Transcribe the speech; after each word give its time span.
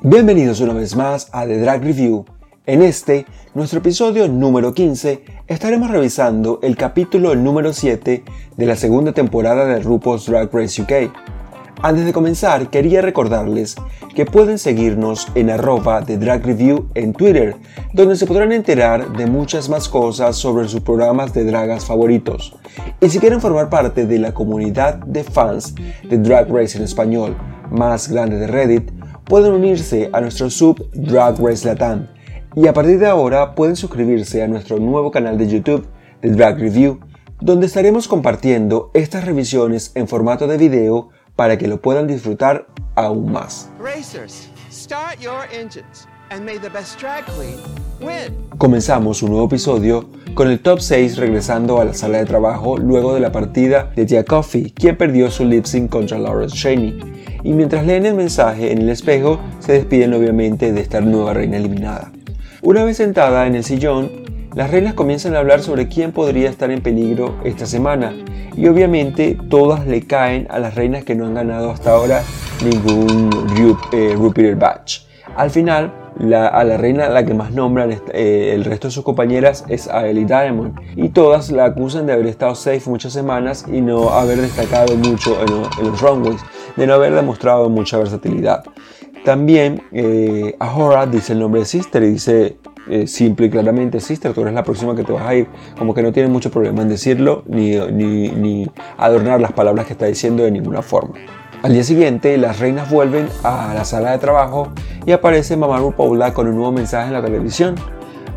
Bienvenidos 0.00 0.60
una 0.60 0.72
vez 0.72 0.94
más 0.94 1.28
a 1.32 1.44
The 1.44 1.58
Drag 1.58 1.82
Review. 1.82 2.24
En 2.64 2.82
este, 2.82 3.26
nuestro 3.54 3.80
episodio 3.80 4.28
número 4.28 4.72
15, 4.72 5.24
estaremos 5.48 5.90
revisando 5.90 6.60
el 6.62 6.76
capítulo 6.76 7.34
número 7.34 7.72
7 7.72 8.22
de 8.58 8.66
la 8.66 8.76
segunda 8.76 9.12
temporada 9.12 9.64
de 9.64 9.80
RuPaul's 9.80 10.26
Drag 10.26 10.52
Race 10.52 10.82
UK. 10.82 11.10
Antes 11.80 12.04
de 12.04 12.12
comenzar, 12.12 12.70
quería 12.70 13.00
recordarles 13.00 13.76
que 14.16 14.26
pueden 14.26 14.58
seguirnos 14.58 15.28
en 15.36 15.48
arroba 15.48 16.00
de 16.00 16.18
Drag 16.18 16.44
Review 16.44 16.88
en 16.94 17.12
Twitter, 17.12 17.54
donde 17.92 18.16
se 18.16 18.26
podrán 18.26 18.50
enterar 18.50 19.12
de 19.12 19.26
muchas 19.26 19.68
más 19.68 19.88
cosas 19.88 20.34
sobre 20.34 20.66
sus 20.68 20.80
programas 20.80 21.32
de 21.32 21.44
dragas 21.44 21.84
favoritos. 21.84 22.56
Y 23.00 23.08
si 23.10 23.20
quieren 23.20 23.40
formar 23.40 23.70
parte 23.70 24.06
de 24.06 24.18
la 24.18 24.34
comunidad 24.34 24.96
de 25.06 25.22
fans 25.22 25.76
de 26.02 26.18
Drag 26.18 26.50
Race 26.50 26.76
en 26.76 26.82
español 26.82 27.36
más 27.70 28.08
grande 28.08 28.38
de 28.38 28.48
Reddit, 28.48 28.90
pueden 29.24 29.52
unirse 29.52 30.10
a 30.12 30.20
nuestro 30.20 30.50
sub 30.50 30.84
Drag 30.94 31.38
Race 31.38 31.64
Latam 31.64 32.08
y 32.56 32.66
a 32.66 32.72
partir 32.72 32.98
de 32.98 33.06
ahora 33.06 33.54
pueden 33.54 33.76
suscribirse 33.76 34.42
a 34.42 34.48
nuestro 34.48 34.80
nuevo 34.80 35.12
canal 35.12 35.38
de 35.38 35.46
YouTube 35.46 35.86
de 36.22 36.30
Drag 36.30 36.58
Review, 36.58 36.98
donde 37.40 37.66
estaremos 37.66 38.08
compartiendo 38.08 38.90
estas 38.94 39.24
revisiones 39.24 39.92
en 39.94 40.08
formato 40.08 40.46
de 40.46 40.58
video 40.58 41.10
para 41.36 41.56
que 41.56 41.68
lo 41.68 41.80
puedan 41.80 42.06
disfrutar 42.06 42.66
aún 42.96 43.30
más. 43.30 43.70
Comenzamos 48.58 49.22
un 49.22 49.30
nuevo 49.30 49.46
episodio 49.46 50.10
con 50.34 50.48
el 50.48 50.60
top 50.60 50.80
6 50.80 51.16
regresando 51.16 51.80
a 51.80 51.84
la 51.84 51.94
sala 51.94 52.18
de 52.18 52.26
trabajo 52.26 52.76
luego 52.76 53.14
de 53.14 53.20
la 53.20 53.32
partida 53.32 53.90
de 53.94 54.04
Tia 54.04 54.24
Coffee, 54.24 54.72
quien 54.72 54.96
perdió 54.96 55.30
su 55.30 55.44
lip 55.44 55.64
sync 55.64 55.90
contra 55.90 56.18
Lawrence 56.18 56.56
Cheney. 56.56 56.98
Y 57.44 57.52
mientras 57.52 57.86
leen 57.86 58.04
el 58.04 58.14
mensaje 58.14 58.72
en 58.72 58.78
el 58.78 58.88
espejo, 58.88 59.40
se 59.60 59.72
despiden 59.72 60.12
obviamente 60.12 60.72
de 60.72 60.80
esta 60.80 61.00
nueva 61.00 61.34
reina 61.34 61.56
eliminada. 61.56 62.12
Una 62.62 62.84
vez 62.84 62.96
sentada 62.96 63.46
en 63.46 63.54
el 63.54 63.64
sillón, 63.64 64.27
las 64.54 64.70
reinas 64.70 64.94
comienzan 64.94 65.34
a 65.34 65.38
hablar 65.38 65.60
sobre 65.60 65.88
quién 65.88 66.12
podría 66.12 66.48
estar 66.48 66.70
en 66.70 66.80
peligro 66.80 67.36
esta 67.44 67.66
semana. 67.66 68.14
Y 68.56 68.66
obviamente 68.66 69.38
todas 69.48 69.86
le 69.86 70.02
caen 70.06 70.46
a 70.50 70.58
las 70.58 70.74
reinas 70.74 71.04
que 71.04 71.14
no 71.14 71.26
han 71.26 71.34
ganado 71.34 71.70
hasta 71.70 71.92
ahora 71.92 72.22
ningún 72.64 73.30
eh, 73.92 74.16
Repeater 74.18 74.56
Batch. 74.56 75.02
Al 75.36 75.50
final, 75.50 75.92
a 76.34 76.64
la 76.64 76.76
reina 76.76 77.08
la 77.08 77.24
que 77.24 77.34
más 77.34 77.52
nombran 77.52 77.92
eh, 78.12 78.52
el 78.54 78.64
resto 78.64 78.88
de 78.88 78.92
sus 78.92 79.04
compañeras 79.04 79.64
es 79.68 79.86
a 79.86 80.08
Ellie 80.08 80.24
Diamond 80.24 80.74
y 80.96 81.10
todas 81.10 81.50
la 81.52 81.66
acusan 81.66 82.06
de 82.06 82.14
haber 82.14 82.26
estado 82.26 82.56
safe 82.56 82.82
muchas 82.86 83.12
semanas 83.12 83.64
y 83.72 83.80
no 83.80 84.10
haber 84.10 84.40
destacado 84.40 84.96
mucho 84.96 85.36
en, 85.40 85.86
los 85.86 86.00
runways, 86.00 86.40
de 86.76 86.86
no 86.86 86.94
haber 86.94 87.14
demostrado 87.14 87.68
mucha 87.68 87.98
versatilidad. 87.98 88.64
También 89.24 89.82
eh, 89.92 90.56
Ahora 90.58 91.06
dice 91.06 91.34
el 91.34 91.40
nombre 91.40 91.60
de 91.60 91.66
Sister 91.66 92.02
y 92.02 92.12
dice 92.12 92.56
eh, 92.90 93.06
simple 93.06 93.46
y 93.46 93.50
claramente 93.50 94.00
Sister, 94.00 94.32
tú 94.32 94.42
eres 94.42 94.54
la 94.54 94.62
próxima 94.62 94.94
que 94.94 95.04
te 95.04 95.12
vas 95.12 95.26
a 95.26 95.34
ir, 95.34 95.46
como 95.78 95.94
que 95.94 96.02
no 96.02 96.12
tiene 96.12 96.28
mucho 96.28 96.50
problema 96.50 96.82
en 96.82 96.88
decirlo 96.88 97.42
ni, 97.46 97.76
ni, 97.76 98.28
ni 98.28 98.70
adornar 98.96 99.40
las 99.40 99.52
palabras 99.52 99.86
que 99.86 99.92
está 99.92 100.06
diciendo 100.06 100.42
de 100.42 100.50
ninguna 100.50 100.82
forma. 100.82 101.14
Al 101.62 101.72
día 101.72 101.82
siguiente, 101.82 102.38
las 102.38 102.60
reinas 102.60 102.88
vuelven 102.88 103.28
a 103.42 103.74
la 103.74 103.84
sala 103.84 104.12
de 104.12 104.18
trabajo 104.18 104.68
y 105.04 105.10
aparece 105.10 105.56
mamá 105.56 105.78
Paula 105.96 106.32
con 106.32 106.46
un 106.46 106.54
nuevo 106.54 106.70
mensaje 106.70 107.08
en 107.08 107.14
la 107.14 107.22
televisión. 107.22 107.74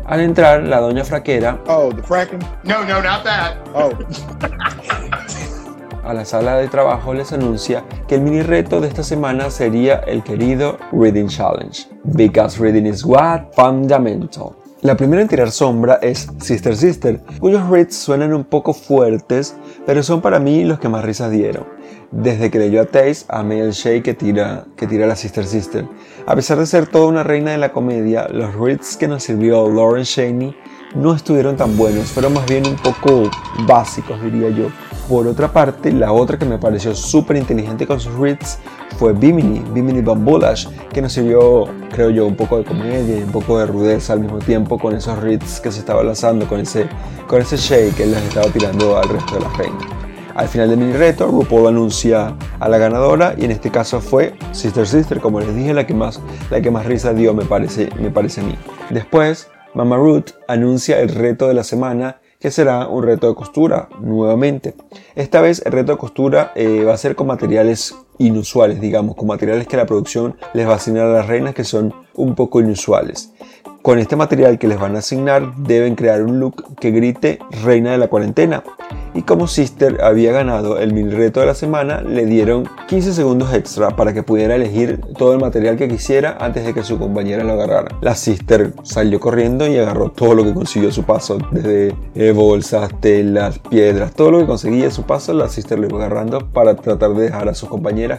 Al 0.06 0.20
entrar, 0.20 0.64
la 0.64 0.80
doña 0.80 1.04
fraquera. 1.04 1.60
Oh, 1.68 1.90
the 1.94 2.02
fracking? 2.02 2.40
No, 2.64 2.84
no, 2.84 3.00
not 3.00 3.22
that. 3.22 3.56
Oh. 3.74 3.92
a 6.04 6.14
la 6.14 6.24
sala 6.24 6.56
de 6.56 6.68
trabajo 6.68 7.14
les 7.14 7.32
anuncia 7.32 7.84
que 8.08 8.16
el 8.16 8.22
mini 8.22 8.42
reto 8.42 8.80
de 8.80 8.88
esta 8.88 9.02
semana 9.02 9.50
sería 9.50 9.96
el 10.00 10.22
querido 10.22 10.78
Reading 10.92 11.28
Challenge. 11.28 11.86
Because 12.04 12.60
reading 12.60 12.86
is 12.86 13.04
what? 13.04 13.52
Fundamental. 13.54 14.56
La 14.82 14.96
primera 14.96 15.22
en 15.22 15.28
tirar 15.28 15.52
sombra 15.52 16.00
es 16.02 16.28
Sister 16.40 16.76
Sister, 16.76 17.20
cuyos 17.38 17.68
reads 17.70 17.94
suenan 17.94 18.34
un 18.34 18.42
poco 18.42 18.74
fuertes, 18.74 19.54
pero 19.86 20.02
son 20.02 20.20
para 20.20 20.40
mí 20.40 20.64
los 20.64 20.80
que 20.80 20.88
más 20.88 21.04
risas 21.04 21.30
dieron. 21.30 21.66
Desde 22.10 22.50
que 22.50 22.58
leyó 22.58 22.82
a 22.82 22.86
Taze, 22.86 23.24
a 23.28 23.42
el 23.42 23.70
Shea 23.70 24.02
que 24.02 24.14
tira, 24.14 24.64
que 24.76 24.88
tira 24.88 25.06
la 25.06 25.14
Sister 25.14 25.46
Sister. 25.46 25.86
A 26.26 26.34
pesar 26.34 26.58
de 26.58 26.66
ser 26.66 26.88
toda 26.88 27.06
una 27.06 27.22
reina 27.22 27.52
de 27.52 27.58
la 27.58 27.72
comedia, 27.72 28.26
los 28.28 28.56
reads 28.56 28.96
que 28.96 29.06
nos 29.06 29.22
sirvió 29.22 29.70
Lauren 29.70 30.02
Shaney 30.02 30.56
no 30.96 31.14
estuvieron 31.14 31.56
tan 31.56 31.76
buenos, 31.76 32.06
fueron 32.06 32.34
más 32.34 32.46
bien 32.46 32.66
un 32.66 32.76
poco 32.76 33.30
básicos, 33.66 34.20
diría 34.20 34.50
yo. 34.50 34.66
Por 35.12 35.26
otra 35.26 35.52
parte, 35.52 35.92
la 35.92 36.10
otra 36.10 36.38
que 36.38 36.46
me 36.46 36.56
pareció 36.56 36.94
súper 36.94 37.36
inteligente 37.36 37.86
con 37.86 38.00
sus 38.00 38.14
reads 38.14 38.58
fue 38.96 39.12
Bimini, 39.12 39.62
Bimini 39.74 40.00
Bambulash, 40.00 40.68
que 40.90 41.02
nos 41.02 41.12
sirvió, 41.12 41.66
creo 41.90 42.08
yo, 42.08 42.26
un 42.26 42.34
poco 42.34 42.56
de 42.56 42.64
comedia 42.64 43.18
y 43.18 43.22
un 43.22 43.30
poco 43.30 43.58
de 43.58 43.66
rudeza 43.66 44.14
al 44.14 44.20
mismo 44.20 44.38
tiempo 44.38 44.78
con 44.78 44.96
esos 44.96 45.18
reads 45.18 45.60
que 45.60 45.70
se 45.70 45.80
estaba 45.80 46.02
lanzando, 46.02 46.48
con 46.48 46.60
ese, 46.60 46.86
con 47.28 47.42
ese 47.42 47.58
shake 47.58 47.94
que 47.94 48.06
les 48.06 48.22
estaba 48.22 48.46
tirando 48.46 48.96
al 48.96 49.06
resto 49.06 49.34
de 49.34 49.40
la 49.42 49.50
reinas. 49.50 49.84
Al 50.34 50.48
final 50.48 50.70
del 50.70 50.78
mini 50.78 50.94
reto, 50.94 51.26
RuPaul 51.26 51.66
anuncia 51.66 52.34
a 52.58 52.68
la 52.70 52.78
ganadora 52.78 53.34
y 53.36 53.44
en 53.44 53.50
este 53.50 53.70
caso 53.70 54.00
fue 54.00 54.32
Sister 54.52 54.88
Sister, 54.88 55.20
como 55.20 55.40
les 55.40 55.54
dije, 55.54 55.74
la 55.74 55.86
que 55.86 55.92
más, 55.92 56.22
la 56.50 56.62
que 56.62 56.70
más 56.70 56.86
risa 56.86 57.12
dio 57.12 57.34
me 57.34 57.44
parece, 57.44 57.90
me 58.00 58.08
parece 58.08 58.40
a 58.40 58.44
mí. 58.44 58.56
Después, 58.88 59.48
Mama 59.74 59.98
Ruth 59.98 60.30
anuncia 60.48 61.00
el 61.00 61.10
reto 61.10 61.48
de 61.48 61.52
la 61.54 61.64
semana 61.64 62.21
que 62.42 62.50
será 62.50 62.88
un 62.88 63.04
reto 63.04 63.28
de 63.28 63.36
costura 63.36 63.88
nuevamente. 64.00 64.74
Esta 65.14 65.40
vez 65.40 65.62
el 65.64 65.70
reto 65.70 65.92
de 65.92 65.98
costura 65.98 66.50
eh, 66.56 66.82
va 66.82 66.92
a 66.92 66.96
ser 66.96 67.14
con 67.14 67.28
materiales 67.28 67.94
inusuales, 68.18 68.80
digamos, 68.80 69.16
con 69.16 69.28
materiales 69.28 69.66
que 69.66 69.76
la 69.76 69.86
producción 69.86 70.36
les 70.54 70.66
va 70.66 70.72
a 70.72 70.76
asignar 70.76 71.06
a 71.06 71.12
las 71.12 71.26
reinas 71.26 71.54
que 71.54 71.64
son 71.64 71.94
un 72.14 72.34
poco 72.34 72.60
inusuales. 72.60 73.32
Con 73.82 73.98
este 73.98 74.14
material 74.14 74.58
que 74.58 74.68
les 74.68 74.78
van 74.78 74.94
a 74.94 75.00
asignar 75.00 75.56
deben 75.56 75.96
crear 75.96 76.22
un 76.22 76.38
look 76.38 76.76
que 76.76 76.92
grite 76.92 77.40
reina 77.62 77.90
de 77.90 77.98
la 77.98 78.08
cuarentena 78.08 78.62
y 79.14 79.22
como 79.22 79.46
Sister 79.46 80.02
había 80.02 80.32
ganado 80.32 80.78
el 80.78 80.94
mini 80.94 81.10
reto 81.10 81.40
de 81.40 81.46
la 81.46 81.54
semana, 81.54 82.00
le 82.00 82.24
dieron 82.24 82.68
15 82.88 83.12
segundos 83.12 83.52
extra 83.52 83.90
para 83.90 84.14
que 84.14 84.22
pudiera 84.22 84.54
elegir 84.54 85.00
todo 85.18 85.34
el 85.34 85.40
material 85.40 85.76
que 85.76 85.88
quisiera 85.88 86.38
antes 86.40 86.64
de 86.64 86.72
que 86.72 86.82
su 86.82 86.98
compañera 86.98 87.44
lo 87.44 87.52
agarrara. 87.52 87.94
La 88.00 88.14
Sister 88.14 88.72
salió 88.84 89.20
corriendo 89.20 89.66
y 89.68 89.76
agarró 89.76 90.10
todo 90.10 90.34
lo 90.34 90.44
que 90.44 90.54
consiguió 90.54 90.90
su 90.90 91.02
paso, 91.04 91.38
desde 91.50 91.94
eh, 92.14 92.32
bolsas, 92.32 92.90
telas, 93.00 93.58
piedras, 93.58 94.14
todo 94.14 94.30
lo 94.30 94.38
que 94.38 94.46
conseguía 94.46 94.90
su 94.90 95.02
paso, 95.02 95.34
la 95.34 95.48
Sister 95.48 95.78
lo 95.78 95.88
iba 95.88 95.98
agarrando 95.98 96.48
para 96.50 96.74
tratar 96.74 97.12
de 97.12 97.24
dejar 97.24 97.48
a 97.48 97.54
sus 97.54 97.68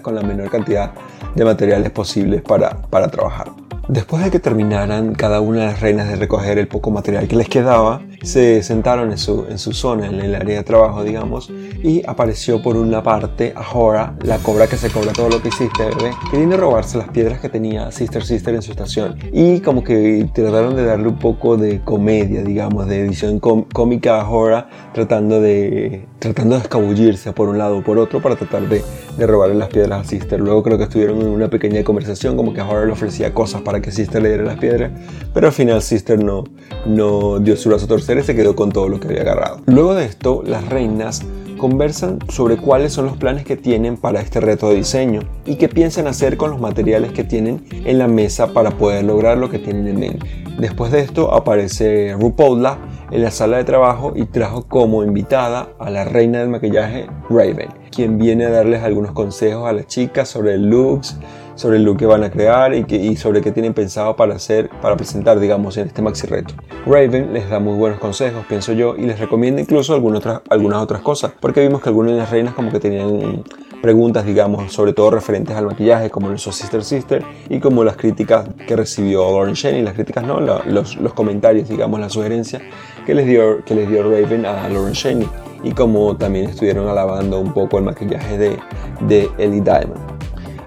con 0.02 0.16
la 0.16 0.22
menor 0.22 0.50
cantidad 0.50 0.92
de 1.36 1.46
materiales 1.46 1.92
posibles 1.92 2.42
para, 2.42 2.82
para 2.82 3.08
trabajar. 3.10 3.48
Después 3.90 4.24
de 4.24 4.32
que 4.32 4.40
terminaran 4.40 5.14
cada 5.14 5.42
una 5.42 5.60
de 5.60 5.66
las 5.66 5.82
reinas 5.82 6.08
de 6.08 6.16
recoger 6.16 6.58
el 6.58 6.70
poco 6.70 6.90
material 6.90 7.28
que 7.28 7.36
les 7.36 7.50
quedaba, 7.50 8.02
se 8.22 8.64
sentaron 8.64 9.12
en 9.12 9.18
su, 9.18 9.46
en 9.50 9.60
su 9.60 9.74
zona, 9.74 10.08
en 10.08 10.22
el 10.22 10.34
área 10.36 10.58
de 10.58 10.64
trabajo, 10.64 11.04
digamos, 11.04 11.52
y 11.84 12.02
apareció 12.08 12.62
por 12.62 12.78
una 12.78 13.04
parte 13.04 13.54
Ahora, 13.56 14.16
la 14.24 14.38
cobra 14.38 14.68
que 14.68 14.78
se 14.78 14.90
cobra 14.90 15.12
todo 15.12 15.30
lo 15.30 15.42
que 15.42 15.50
hiciste, 15.50 15.84
bebé, 15.84 16.12
queriendo 16.32 16.56
robarse 16.56 16.98
las 16.98 17.10
piedras 17.10 17.42
que 17.42 17.50
tenía 17.50 17.92
Sister 17.92 18.24
Sister 18.24 18.56
en 18.56 18.62
su 18.62 18.72
estación. 18.72 19.18
Y 19.34 19.60
como 19.60 19.84
que 19.84 20.30
trataron 20.34 20.78
de 20.78 20.86
darle 20.86 21.10
un 21.10 21.20
poco 21.20 21.58
de 21.58 21.82
comedia, 21.82 22.42
digamos, 22.42 22.88
de 22.88 23.02
edición 23.02 23.40
cómica 23.40 24.20
a 24.20 24.22
Ahora, 24.22 24.70
tratando 24.94 25.42
de, 25.42 26.08
tratando 26.20 26.56
de 26.56 26.62
escabullirse 26.62 27.34
por 27.34 27.50
un 27.50 27.58
lado 27.58 27.80
o 27.80 27.84
por 27.84 27.98
otro 27.98 28.22
para 28.22 28.38
tratar 28.38 28.70
de, 28.70 28.82
de 29.18 29.28
robarle 29.28 29.56
las 29.56 29.68
piedras 29.68 30.06
a 30.06 30.09
Sister. 30.09 30.40
Luego 30.40 30.64
creo 30.64 30.78
que 30.78 30.86
estuvieron 30.86 31.22
en 31.22 31.28
una 31.28 31.50
pequeña 31.50 31.84
conversación, 31.84 32.38
como 32.38 32.53
que 32.53 32.62
Ahora 32.62 32.86
le 32.86 32.94
ofrecía 32.94 33.34
cosas 33.34 33.62
para 33.62 33.72
que 33.81 33.91
Sister 33.91 34.22
le 34.22 34.29
diera 34.29 34.43
las 34.43 34.58
piedras, 34.58 34.91
pero 35.34 35.47
al 35.47 35.53
final 35.53 35.81
Sister 35.81 36.23
no, 36.23 36.43
no 36.85 37.40
dio 37.40 37.55
su 37.55 37.70
brazo 37.70 37.85
a 37.85 37.87
torcer 37.87 38.17
y 38.17 38.23
se 38.23 38.35
quedó 38.35 38.55
con 38.55 38.72
todo 38.72 38.90
lo 38.90 38.99
que 38.99 39.08
había 39.08 39.22
agarrado. 39.22 39.61
Luego 39.66 39.96
de 39.96 40.05
esto, 40.05 40.43
las 40.46 40.67
reinas 40.67 41.23
conversan 41.64 42.20
sobre 42.28 42.58
cuáles 42.58 42.91
son 42.91 43.05
los 43.05 43.16
planes 43.16 43.46
que 43.46 43.55
tienen 43.55 43.96
para 43.96 44.20
este 44.20 44.41
reto 44.41 44.70
de 44.70 44.75
diseño 44.75 45.22
y 45.46 45.55
qué 45.55 45.70
piensan 45.70 46.08
hacer 46.08 46.35
con 46.35 46.52
los 46.52 46.59
materiales 46.59 47.14
que 47.14 47.23
tienen 47.23 47.64
en 47.72 47.99
la 47.99 48.09
mesa 48.09 48.52
para 48.52 48.72
poder 48.72 49.05
lograr 49.05 49.37
lo 49.37 49.49
que 49.49 49.59
tienen 49.59 49.87
en 49.87 49.99
mente. 49.99 50.43
Después 50.59 50.91
de 50.91 50.99
esto 50.99 51.34
aparece 51.34 52.16
RuPaula 52.19 52.79
en 53.11 53.22
la 53.22 53.31
sala 53.31 53.58
de 53.58 53.64
trabajo 53.64 54.11
y 54.16 54.26
trajo 54.26 54.67
como 54.67 55.03
invitada 55.03 55.69
a 55.79 55.90
la 55.90 56.03
reina 56.03 56.40
del 56.40 56.49
maquillaje 56.49 57.08
Raven, 57.29 57.69
quien 57.91 58.17
viene 58.17 58.46
a 58.46 58.49
darles 58.49 58.84
algunos 58.84 59.14
consejos 59.14 59.67
a 59.67 59.72
las 59.73 59.87
chicas 59.87 60.28
sobre 60.28 60.58
looks, 60.58 61.17
sobre 61.55 61.79
look 61.79 61.97
que 61.97 62.05
van 62.05 62.23
a 62.23 62.32
crear 62.32 62.73
y, 62.73 62.84
que, 62.84 62.96
y 62.96 63.16
sobre 63.16 63.41
qué 63.41 63.52
tienen 63.52 63.73
pensado 63.73 64.16
para 64.16 64.35
hacer, 64.35 64.70
para 64.82 64.96
presentar, 64.96 65.40
digamos, 65.40 65.78
en 65.78 65.88
este 65.88 66.02
maxi 66.02 66.28
reto. 66.28 66.53
Raven 66.85 67.34
les 67.34 67.50
da 67.50 67.59
muy 67.59 67.78
buenos 67.78 68.00
consejos, 68.00 68.46
pienso 68.47 68.73
yo, 68.73 68.96
y 68.96 69.03
les 69.03 69.20
recomienda 69.20 69.61
incluso 69.61 69.94
algunas 69.94 70.20
otras, 70.20 70.41
algunas 70.50 70.82
otras 70.82 71.02
cosas, 71.02 71.32
porque 71.40 71.61
vimos 71.61 71.82
que 71.82 71.90
algunas 71.90 72.14
de 72.14 72.17
las 72.17 72.29
reinas 72.29 72.53
como 72.53 72.72
que 72.72 72.79
tenían 72.79 73.44
preguntas, 73.82 74.26
digamos, 74.26 74.72
sobre 74.72 74.94
todo 74.94 75.11
referentes 75.11 75.55
al 75.55 75.66
maquillaje, 75.66 76.09
como 76.09 76.29
lo 76.29 76.35
hizo 76.35 76.52
Sister 76.52 76.84
Sister, 76.84 77.23
y 77.50 77.59
como 77.59 77.84
las 77.84 77.97
críticas 77.97 78.47
que 78.66 78.76
recibió 78.76 79.29
Lauren 79.32 79.55
Shaney, 79.55 79.82
las 79.82 79.94
críticas 79.94 80.23
no, 80.26 80.40
los, 80.40 80.96
los 80.96 81.14
comentarios, 81.14 81.67
digamos, 81.67 82.00
la 82.00 82.09
sugerencia 82.09 82.61
que 83.05 83.14
les 83.14 83.28
dio, 83.28 83.64
que 83.66 83.76
les 83.76 83.90
dio 83.90 84.03
Raven 84.03 84.46
a 84.46 84.70
Lauren 84.70 84.94
Shaney, 84.94 85.28
y 85.64 85.72
como 85.72 86.16
también 86.16 86.50
estuvieron 86.50 86.88
alabando 86.88 87.40
un 87.40 87.53
poco 87.53 87.78
el 87.78 87.84
maquillaje 87.84 88.38
de, 88.38 88.58
de 89.02 89.29
Ellie 89.38 89.61
Diamond. 89.61 90.13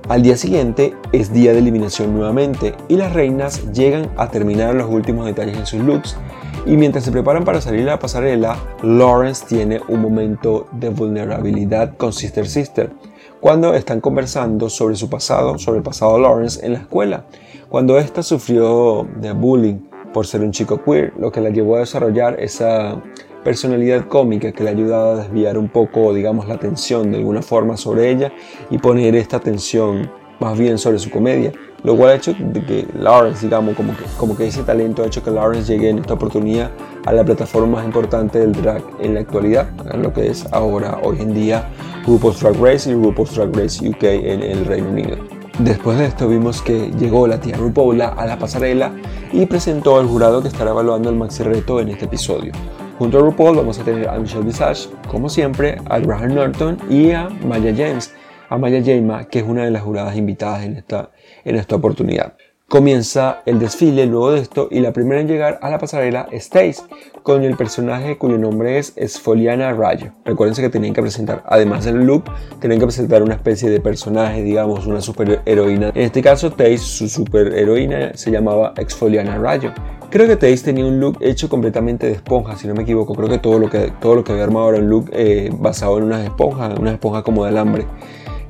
Al 0.08 0.22
día 0.22 0.36
siguiente 0.36 0.94
es 1.10 1.32
día 1.32 1.52
de 1.52 1.58
eliminación 1.58 2.14
nuevamente 2.14 2.76
y 2.86 2.94
las 2.96 3.12
reinas 3.12 3.72
llegan 3.72 4.08
a 4.16 4.30
terminar 4.30 4.72
los 4.76 4.88
últimos 4.88 5.26
detalles 5.26 5.58
en 5.58 5.66
sus 5.66 5.80
looks. 5.80 6.16
Y 6.64 6.76
mientras 6.76 7.04
se 7.04 7.10
preparan 7.10 7.44
para 7.44 7.60
salir 7.60 7.82
a 7.82 7.92
la 7.92 7.98
pasarela, 7.98 8.56
Lawrence 8.84 9.44
tiene 9.48 9.80
un 9.88 10.00
momento 10.00 10.68
de 10.70 10.90
vulnerabilidad 10.90 11.96
con 11.96 12.12
Sister 12.12 12.46
Sister, 12.46 12.92
cuando 13.40 13.74
están 13.74 14.00
conversando 14.00 14.70
sobre 14.70 14.94
su 14.94 15.10
pasado, 15.10 15.58
sobre 15.58 15.78
el 15.78 15.82
pasado 15.82 16.14
de 16.14 16.22
Lawrence 16.22 16.64
en 16.64 16.74
la 16.74 16.78
escuela, 16.78 17.24
cuando 17.68 17.98
ésta 17.98 18.22
sufrió 18.22 19.08
de 19.20 19.32
bullying 19.32 19.78
por 20.14 20.24
ser 20.24 20.40
un 20.40 20.52
chico 20.52 20.82
queer, 20.84 21.14
lo 21.18 21.32
que 21.32 21.40
la 21.40 21.50
llevó 21.50 21.76
a 21.76 21.80
desarrollar 21.80 22.38
esa 22.38 23.02
personalidad 23.46 24.08
cómica 24.08 24.50
que 24.50 24.64
le 24.64 24.70
ha 24.70 24.72
ayudado 24.72 25.12
a 25.12 25.22
desviar 25.22 25.56
un 25.56 25.68
poco, 25.68 26.12
digamos, 26.12 26.48
la 26.48 26.54
atención 26.54 27.12
de 27.12 27.18
alguna 27.18 27.42
forma 27.42 27.76
sobre 27.76 28.10
ella 28.10 28.32
y 28.70 28.78
poner 28.78 29.14
esta 29.14 29.36
atención 29.36 30.10
más 30.40 30.58
bien 30.58 30.78
sobre 30.78 30.98
su 30.98 31.12
comedia 31.12 31.52
lo 31.84 31.96
cual 31.96 32.10
ha 32.10 32.14
hecho 32.16 32.34
de 32.36 32.64
que 32.64 32.84
Lawrence, 32.98 33.46
digamos, 33.46 33.76
como 33.76 33.96
que, 33.96 34.02
como 34.18 34.36
que 34.36 34.48
ese 34.48 34.64
talento 34.64 35.04
ha 35.04 35.06
hecho 35.06 35.22
que 35.22 35.30
Lawrence 35.30 35.72
llegue 35.72 35.90
en 35.90 36.00
esta 36.00 36.14
oportunidad 36.14 36.72
a 37.04 37.12
la 37.12 37.24
plataforma 37.24 37.76
más 37.76 37.84
importante 37.84 38.40
del 38.40 38.50
drag 38.50 38.82
en 38.98 39.14
la 39.14 39.20
actualidad, 39.20 39.70
lo 39.94 40.12
que 40.12 40.26
es 40.26 40.44
ahora, 40.52 40.98
hoy 41.04 41.20
en 41.20 41.32
día, 41.32 41.68
RuPaul's 42.04 42.40
Drag 42.40 42.56
Race 42.60 42.90
y 42.90 42.94
RuPaul's 42.94 43.36
Drag 43.36 43.56
Race 43.56 43.88
UK 43.88 44.02
en 44.02 44.42
el 44.42 44.64
Reino 44.64 44.88
Unido. 44.88 45.18
Después 45.60 45.96
de 45.98 46.06
esto 46.06 46.26
vimos 46.28 46.60
que 46.60 46.90
llegó 46.98 47.28
la 47.28 47.38
tía 47.38 47.56
RuPaul 47.56 48.02
a 48.02 48.26
la 48.26 48.36
pasarela 48.36 48.92
y 49.32 49.46
presentó 49.46 50.00
al 50.00 50.08
jurado 50.08 50.42
que 50.42 50.48
estará 50.48 50.72
evaluando 50.72 51.08
el 51.08 51.14
maxi 51.14 51.44
reto 51.44 51.78
en 51.78 51.90
este 51.90 52.06
episodio. 52.06 52.50
Junto 52.98 53.18
a 53.18 53.20
RuPaul 53.20 53.56
vamos 53.56 53.78
a 53.78 53.84
tener 53.84 54.08
a 54.08 54.18
Michelle 54.18 54.42
Visage, 54.44 54.88
como 55.08 55.28
siempre, 55.28 55.76
a 55.84 55.98
Graham 55.98 56.34
Norton 56.34 56.78
y 56.88 57.10
a 57.10 57.28
Maya 57.28 57.74
James, 57.76 58.14
a 58.48 58.56
Maya 58.56 58.82
Jama, 58.82 59.28
que 59.28 59.40
es 59.40 59.44
una 59.44 59.66
de 59.66 59.70
las 59.70 59.82
juradas 59.82 60.16
invitadas 60.16 60.64
en 60.64 60.78
esta, 60.78 61.10
en 61.44 61.56
esta 61.56 61.76
oportunidad. 61.76 62.38
Comienza 62.68 63.42
el 63.46 63.60
desfile 63.60 64.06
luego 64.06 64.32
de 64.32 64.40
esto 64.40 64.66
y 64.72 64.80
la 64.80 64.92
primera 64.92 65.20
en 65.20 65.28
llegar 65.28 65.60
a 65.62 65.70
la 65.70 65.78
pasarela 65.78 66.26
es 66.32 66.46
Stace, 66.46 66.82
con 67.22 67.44
el 67.44 67.56
personaje 67.56 68.18
cuyo 68.18 68.38
nombre 68.38 68.78
es 68.78 68.92
Esfoliana 68.96 69.72
Rayo. 69.72 70.10
Recuerden 70.24 70.56
que 70.56 70.68
tenían 70.68 70.92
que 70.92 71.00
presentar, 71.00 71.44
además 71.46 71.84
del 71.84 72.04
look, 72.04 72.24
tenían 72.58 72.80
que 72.80 72.86
presentar 72.86 73.22
una 73.22 73.34
especie 73.34 73.70
de 73.70 73.78
personaje, 73.78 74.42
digamos, 74.42 74.84
una 74.88 75.00
superheroína. 75.00 75.92
En 75.94 76.02
este 76.02 76.20
caso, 76.20 76.50
Taze, 76.50 76.78
su 76.78 77.08
superheroína, 77.08 78.16
se 78.16 78.32
llamaba 78.32 78.74
Exfoliana 78.76 79.38
Rayo. 79.38 79.72
Creo 80.10 80.26
que 80.26 80.34
Taze 80.34 80.64
tenía 80.64 80.86
un 80.86 80.98
look 80.98 81.18
hecho 81.20 81.48
completamente 81.48 82.08
de 82.08 82.14
esponja, 82.14 82.56
si 82.56 82.66
no 82.66 82.74
me 82.74 82.82
equivoco. 82.82 83.14
Creo 83.14 83.28
que 83.28 83.38
todo 83.38 83.60
lo 83.60 83.70
que, 83.70 83.92
todo 84.00 84.16
lo 84.16 84.24
que 84.24 84.32
había 84.32 84.42
armado 84.42 84.70
era 84.70 84.78
un 84.78 84.88
look 84.88 85.08
eh, 85.12 85.50
basado 85.56 85.98
en 85.98 86.04
unas 86.04 86.24
esponjas, 86.24 86.76
una 86.76 86.90
esponja 86.90 87.22
como 87.22 87.44
de 87.44 87.50
alambre. 87.50 87.86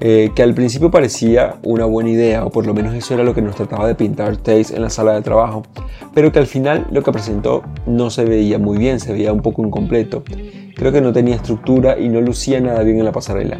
Eh, 0.00 0.30
que 0.36 0.42
al 0.42 0.52
principio 0.52 0.90
parecía 0.90 1.56
una 1.62 1.86
buena 1.86 2.10
idea, 2.10 2.44
o 2.44 2.50
por 2.50 2.66
lo 2.66 2.74
menos 2.74 2.94
eso 2.94 3.14
era 3.14 3.24
lo 3.24 3.34
que 3.34 3.40
nos 3.40 3.56
trataba 3.56 3.86
de 3.86 3.94
pintar 3.94 4.36
Taze 4.36 4.76
en 4.76 4.82
la 4.82 4.90
sala 4.90 5.14
de 5.14 5.22
trabajo, 5.22 5.62
pero 6.14 6.32
que 6.32 6.38
al 6.38 6.46
final 6.46 6.86
lo 6.90 7.02
que 7.02 7.12
presentó 7.12 7.62
no 7.86 8.10
se 8.10 8.24
veía 8.24 8.58
muy 8.58 8.76
bien, 8.76 9.00
se 9.00 9.12
veía 9.12 9.32
un 9.32 9.40
poco 9.40 9.64
incompleto. 9.64 10.22
Creo 10.74 10.92
que 10.92 11.00
no 11.00 11.14
tenía 11.14 11.36
estructura 11.36 11.98
y 11.98 12.10
no 12.10 12.20
lucía 12.20 12.60
nada 12.60 12.82
bien 12.82 12.98
en 12.98 13.06
la 13.06 13.12
pasarela. 13.12 13.58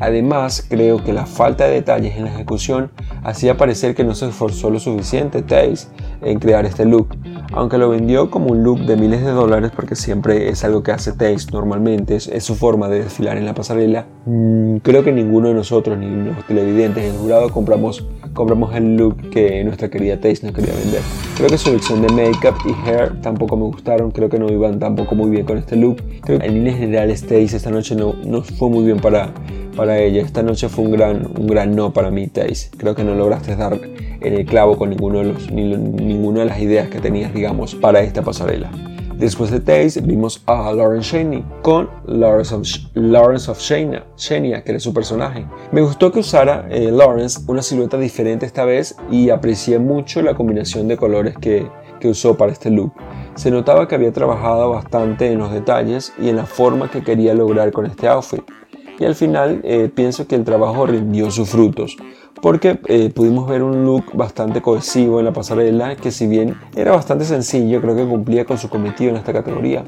Además, 0.00 0.64
creo 0.68 1.02
que 1.02 1.12
la 1.12 1.26
falta 1.26 1.66
de 1.66 1.72
detalles 1.72 2.16
en 2.16 2.24
la 2.24 2.32
ejecución 2.32 2.90
hacía 3.24 3.56
parecer 3.56 3.94
que 3.94 4.04
no 4.04 4.14
se 4.14 4.28
esforzó 4.28 4.70
lo 4.70 4.78
suficiente 4.78 5.42
Taze 5.42 5.88
en 6.22 6.38
crear 6.38 6.64
este 6.64 6.84
look, 6.84 7.08
aunque 7.52 7.78
lo 7.78 7.88
vendió 7.88 8.30
como 8.30 8.50
un 8.50 8.62
look 8.62 8.80
de 8.80 8.96
miles 8.96 9.24
de 9.24 9.30
dólares 9.30 9.70
porque 9.74 9.94
siempre 9.94 10.48
es 10.48 10.64
algo 10.64 10.82
que 10.82 10.92
hace 10.92 11.12
Taze 11.12 11.46
normalmente, 11.52 12.16
es, 12.16 12.28
su 12.42 12.54
forma 12.54 12.88
de 12.88 13.04
desfilar 13.04 13.36
en 13.36 13.44
la 13.44 13.54
pasarela, 13.54 14.06
mm, 14.26 14.76
creo 14.78 15.04
que 15.04 15.12
ninguno 15.12 15.48
de 15.48 15.54
nosotros, 15.54 15.98
ni 15.98 16.06
los 16.08 16.44
televidentes 16.46 17.02
ni 17.02 17.10
el 17.10 17.16
jurado, 17.16 17.50
compramos, 17.50 18.06
compramos 18.32 18.74
el 18.74 18.96
look 18.96 19.30
que 19.30 19.64
nuestra 19.64 19.88
querida 19.88 20.20
Taze 20.20 20.46
nos 20.46 20.54
quería 20.54 20.74
vender. 20.74 21.00
Creo 21.36 21.48
que 21.48 21.58
su 21.58 21.70
elección 21.70 22.02
de 22.02 22.08
make-up 22.12 22.54
y 22.66 22.88
hair 22.88 23.20
tampoco 23.20 23.56
me 23.56 23.64
gustaron, 23.64 24.10
creo 24.10 24.28
que 24.28 24.38
no 24.38 24.50
iban 24.50 24.78
tampoco 24.78 25.14
muy 25.14 25.30
bien 25.30 25.44
con 25.44 25.58
este 25.58 25.76
look. 25.76 26.02
Creo 26.22 26.38
que 26.38 26.46
en 26.46 26.54
líneas 26.54 26.78
generales 26.78 27.22
Taze 27.22 27.56
esta 27.56 27.70
noche 27.70 27.94
no, 27.94 28.14
no 28.24 28.42
fue 28.42 28.68
muy 28.68 28.84
bien 28.84 28.98
para 28.98 29.32
para 29.78 29.96
ella. 29.98 30.22
Esta 30.22 30.42
noche 30.42 30.68
fue 30.68 30.84
un 30.84 30.90
gran, 30.90 31.30
un 31.38 31.46
gran 31.46 31.74
no 31.74 31.92
para 31.92 32.10
mí, 32.10 32.26
Taze. 32.26 32.68
Creo 32.76 32.96
que 32.96 33.04
no 33.04 33.14
lograste 33.14 33.54
dar 33.54 33.78
en 34.20 34.34
el 34.34 34.44
clavo 34.44 34.76
con 34.76 34.90
ninguno 34.90 35.20
de 35.20 35.26
los, 35.26 35.52
ni, 35.52 35.62
ninguna 35.76 36.40
de 36.40 36.46
las 36.46 36.60
ideas 36.60 36.88
que 36.88 36.98
tenías, 36.98 37.32
digamos, 37.32 37.76
para 37.76 38.00
esta 38.00 38.22
pasarela. 38.22 38.70
Después 39.14 39.52
de 39.52 39.60
Taze 39.60 40.00
vimos 40.00 40.42
a 40.46 40.72
Lauren 40.72 41.00
Shaney 41.00 41.44
con 41.62 41.88
Lawrence 42.06 42.54
of, 42.54 42.66
Lawrence 42.94 43.48
of 43.50 43.60
Shania, 43.60 44.64
que 44.64 44.70
era 44.72 44.80
su 44.80 44.92
personaje. 44.92 45.46
Me 45.70 45.80
gustó 45.80 46.10
que 46.10 46.18
usara 46.18 46.66
eh, 46.70 46.90
Lawrence 46.90 47.40
una 47.46 47.62
silueta 47.62 47.98
diferente 47.98 48.46
esta 48.46 48.64
vez 48.64 48.96
y 49.12 49.30
aprecié 49.30 49.78
mucho 49.78 50.22
la 50.22 50.34
combinación 50.34 50.88
de 50.88 50.96
colores 50.96 51.36
que, 51.36 51.68
que 52.00 52.08
usó 52.08 52.36
para 52.36 52.50
este 52.50 52.70
look. 52.70 52.92
Se 53.36 53.52
notaba 53.52 53.86
que 53.86 53.94
había 53.94 54.12
trabajado 54.12 54.70
bastante 54.70 55.30
en 55.30 55.38
los 55.38 55.52
detalles 55.52 56.12
y 56.20 56.28
en 56.28 56.36
la 56.36 56.46
forma 56.46 56.90
que 56.90 57.02
quería 57.04 57.34
lograr 57.34 57.70
con 57.70 57.86
este 57.86 58.08
outfit 58.08 58.42
y 58.98 59.04
al 59.04 59.14
final 59.14 59.60
eh, 59.64 59.90
pienso 59.94 60.26
que 60.26 60.34
el 60.34 60.44
trabajo 60.44 60.86
rindió 60.86 61.30
sus 61.30 61.48
frutos 61.48 61.96
porque 62.40 62.78
eh, 62.86 63.10
pudimos 63.14 63.48
ver 63.48 63.62
un 63.62 63.84
look 63.84 64.04
bastante 64.14 64.60
cohesivo 64.62 65.18
en 65.18 65.26
la 65.26 65.32
pasarela 65.32 65.96
que 65.96 66.10
si 66.10 66.26
bien 66.26 66.56
era 66.76 66.92
bastante 66.92 67.24
sencillo 67.24 67.80
creo 67.80 67.96
que 67.96 68.06
cumplía 68.06 68.44
con 68.44 68.58
su 68.58 68.68
cometido 68.68 69.10
en 69.10 69.16
esta 69.16 69.32
categoría. 69.32 69.84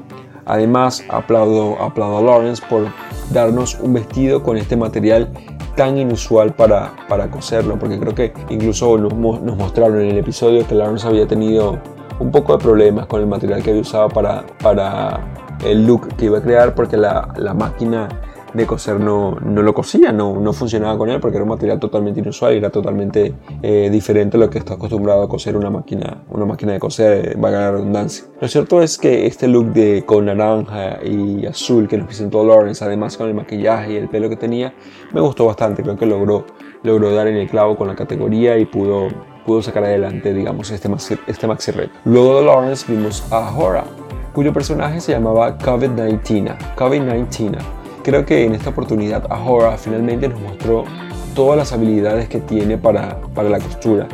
Además 0.46 1.04
aplaudo, 1.08 1.80
aplaudo 1.80 2.18
a 2.18 2.22
Lawrence 2.22 2.62
por 2.68 2.86
darnos 3.32 3.78
un 3.80 3.92
vestido 3.92 4.42
con 4.42 4.56
este 4.56 4.76
material 4.76 5.30
tan 5.76 5.96
inusual 5.98 6.54
para, 6.54 6.92
para 7.08 7.30
coserlo 7.30 7.78
porque 7.78 7.98
creo 7.98 8.14
que 8.14 8.32
incluso 8.48 8.98
nos, 8.98 9.12
nos 9.12 9.56
mostraron 9.56 10.00
en 10.00 10.10
el 10.10 10.18
episodio 10.18 10.66
que 10.66 10.74
Lawrence 10.74 11.06
había 11.06 11.26
tenido 11.26 11.78
un 12.18 12.30
poco 12.30 12.56
de 12.56 12.62
problemas 12.62 13.06
con 13.06 13.20
el 13.20 13.26
material 13.26 13.62
que 13.62 13.70
había 13.70 13.82
usado 13.82 14.08
para, 14.08 14.44
para 14.62 15.20
el 15.64 15.86
look 15.86 16.08
que 16.16 16.26
iba 16.26 16.38
a 16.38 16.42
crear 16.42 16.74
porque 16.74 16.96
la, 16.96 17.32
la 17.36 17.54
máquina 17.54 18.08
de 18.52 18.66
coser 18.66 19.00
no, 19.00 19.36
no 19.40 19.62
lo 19.62 19.74
cosía, 19.74 20.12
no, 20.12 20.40
no, 20.40 20.52
funcionaba 20.52 20.96
con 20.98 21.08
él 21.08 21.20
porque 21.20 21.36
era 21.36 21.44
un 21.44 21.50
material 21.50 21.78
totalmente 21.78 22.20
inusual 22.20 22.54
y 22.54 22.58
era 22.58 22.70
totalmente 22.70 23.34
eh, 23.62 23.88
diferente 23.90 24.36
a 24.36 24.40
lo 24.40 24.50
que 24.50 24.58
está 24.58 24.74
acostumbrado 24.74 25.22
a 25.22 25.28
coser 25.28 25.56
una 25.56 25.70
máquina, 25.70 26.22
una 26.30 26.44
máquina 26.44 26.72
de 26.72 26.80
coser, 26.80 27.42
va 27.42 27.48
a 27.48 27.52
ganar 27.52 27.74
redundancia. 27.74 28.24
Lo 28.40 28.48
cierto 28.48 28.82
es 28.82 28.98
que 28.98 29.26
este 29.26 29.48
look 29.48 29.72
de 29.72 30.04
con 30.04 30.26
naranja 30.26 30.98
y 31.04 31.46
azul 31.46 31.88
que 31.88 31.96
nos 31.96 32.06
presentó 32.06 32.44
Lawrence, 32.44 32.84
además 32.84 33.16
con 33.16 33.28
el 33.28 33.34
maquillaje 33.34 33.92
y 33.92 33.96
el 33.96 34.08
pelo 34.08 34.28
que 34.28 34.36
tenía, 34.36 34.74
me 35.12 35.20
gustó 35.20 35.46
bastante, 35.46 35.82
creo 35.82 35.96
que 35.96 36.06
logró, 36.06 36.46
logró 36.82 37.14
dar 37.14 37.28
en 37.28 37.36
el 37.36 37.48
clavo 37.48 37.76
con 37.76 37.88
la 37.88 37.94
categoría 37.94 38.58
y 38.58 38.66
pudo, 38.66 39.08
pudo 39.46 39.62
sacar 39.62 39.84
adelante, 39.84 40.34
digamos, 40.34 40.70
este 40.70 40.88
maxi, 40.88 41.16
este 41.26 41.46
maxi 41.46 41.70
red. 41.70 41.88
Luego 42.04 42.40
de 42.40 42.46
Lawrence 42.46 42.90
vimos 42.90 43.24
a 43.30 43.56
Hora, 43.56 43.84
cuyo 44.32 44.52
personaje 44.52 45.00
se 45.00 45.12
llamaba 45.12 45.58
COVID-19. 45.58 46.56
COVID-19 46.76 47.79
Creo 48.10 48.26
que 48.26 48.44
en 48.44 48.56
esta 48.56 48.70
oportunidad 48.70 49.24
Ahora 49.30 49.78
finalmente 49.78 50.26
nos 50.26 50.40
mostró 50.40 50.82
todas 51.32 51.56
las 51.56 51.72
habilidades 51.72 52.28
que 52.28 52.40
tiene 52.40 52.76
para, 52.76 53.20
para 53.36 53.48
la 53.48 53.60
costura 53.60 54.08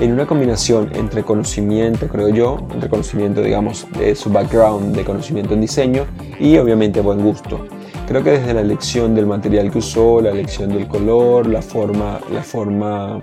en 0.00 0.12
una 0.12 0.24
combinación 0.26 0.90
entre 0.94 1.24
conocimiento, 1.24 2.08
creo 2.08 2.30
yo, 2.30 2.66
entre 2.72 2.88
conocimiento, 2.88 3.42
digamos, 3.42 3.86
de 3.98 4.14
su 4.14 4.30
background 4.30 4.96
de 4.96 5.04
conocimiento 5.04 5.52
en 5.52 5.60
diseño 5.60 6.06
y 6.40 6.56
obviamente 6.56 7.02
buen 7.02 7.22
gusto. 7.22 7.66
Creo 8.08 8.24
que 8.24 8.30
desde 8.30 8.54
la 8.54 8.62
elección 8.62 9.14
del 9.14 9.26
material 9.26 9.70
que 9.70 9.78
usó, 9.78 10.22
la 10.22 10.30
elección 10.30 10.70
del 10.70 10.88
color, 10.88 11.46
la 11.46 11.60
forma, 11.60 12.20
la 12.32 12.42
forma 12.42 13.22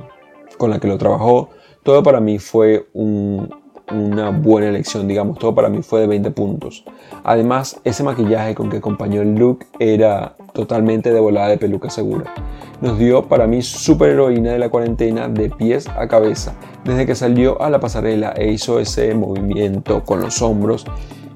con 0.59 0.69
la 0.69 0.79
que 0.79 0.87
lo 0.87 0.99
trabajó, 0.99 1.49
todo 1.81 2.03
para 2.03 2.19
mí 2.19 2.37
fue 2.37 2.87
un, 2.93 3.49
una 3.93 4.29
buena 4.29 4.69
elección, 4.69 5.07
digamos, 5.07 5.37
todo 5.37 5.53
para 5.53 5.69
mí 5.69 5.81
fue 5.81 6.01
de 6.01 6.07
20 6.07 6.31
puntos. 6.31 6.83
Además, 7.23 7.79
ese 7.83 8.03
maquillaje 8.03 8.55
con 8.55 8.69
que 8.69 8.77
acompañó 8.77 9.21
el 9.21 9.35
look 9.35 9.65
era 9.79 10.35
totalmente 10.53 11.13
de 11.13 11.19
volada 11.19 11.49
de 11.49 11.57
peluca 11.57 11.89
segura. 11.89 12.33
Nos 12.81 12.97
dio 12.97 13.27
para 13.27 13.47
mí 13.47 13.61
super 13.61 14.09
heroína 14.09 14.51
de 14.51 14.59
la 14.59 14.69
cuarentena 14.69 15.27
de 15.27 15.49
pies 15.49 15.87
a 15.87 16.07
cabeza. 16.07 16.55
Desde 16.83 17.05
que 17.05 17.15
salió 17.15 17.61
a 17.61 17.69
la 17.69 17.79
pasarela 17.79 18.33
e 18.35 18.51
hizo 18.51 18.79
ese 18.79 19.13
movimiento 19.13 20.03
con 20.03 20.21
los 20.21 20.41
hombros, 20.41 20.85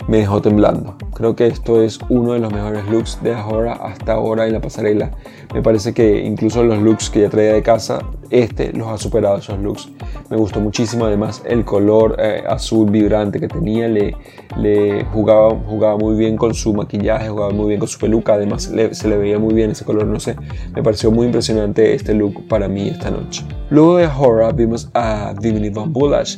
me 0.07 0.17
dejó 0.17 0.41
temblando. 0.41 0.95
Creo 1.13 1.35
que 1.35 1.47
esto 1.47 1.81
es 1.81 1.99
uno 2.09 2.33
de 2.33 2.39
los 2.39 2.51
mejores 2.51 2.87
looks 2.89 3.19
de 3.23 3.33
Ahora 3.33 3.73
hasta 3.73 4.13
ahora 4.13 4.47
en 4.47 4.53
la 4.53 4.61
pasarela. 4.61 5.11
Me 5.53 5.61
parece 5.61 5.93
que 5.93 6.23
incluso 6.23 6.63
los 6.63 6.79
looks 6.79 7.09
que 7.09 7.21
ya 7.21 7.29
traía 7.29 7.53
de 7.53 7.63
casa, 7.63 7.99
este 8.29 8.73
los 8.73 8.87
ha 8.87 8.97
superado 8.97 9.37
esos 9.37 9.59
looks. 9.59 9.89
Me 10.29 10.37
gustó 10.37 10.59
muchísimo, 10.59 11.05
además 11.05 11.41
el 11.45 11.63
color 11.65 12.17
eh, 12.19 12.43
azul 12.47 12.89
vibrante 12.89 13.39
que 13.39 13.47
tenía, 13.47 13.87
le, 13.87 15.05
jugaba, 15.11 15.55
jugaba 15.67 15.97
muy 15.97 16.15
bien 16.15 16.37
con 16.37 16.53
su 16.53 16.73
maquillaje, 16.73 17.29
jugaba 17.29 17.51
muy 17.51 17.69
bien 17.69 17.79
con 17.79 17.87
su 17.87 17.99
peluca, 17.99 18.33
además 18.33 18.63
se 18.91 19.07
le 19.07 19.17
veía 19.17 19.39
muy 19.39 19.53
bien 19.53 19.71
ese 19.71 19.85
color, 19.85 20.05
no 20.05 20.19
sé. 20.19 20.35
Me 20.73 20.83
pareció 20.83 21.11
muy 21.11 21.27
impresionante 21.27 21.93
este 21.93 22.13
look 22.13 22.47
para 22.47 22.67
mí 22.67 22.89
esta 22.89 23.11
noche. 23.11 23.43
Luego 23.69 23.97
de 23.97 24.05
Ahora 24.05 24.51
vimos 24.51 24.89
a 24.93 25.33
Dimini 25.39 25.69
Van 25.69 25.91
Bullash 25.91 26.37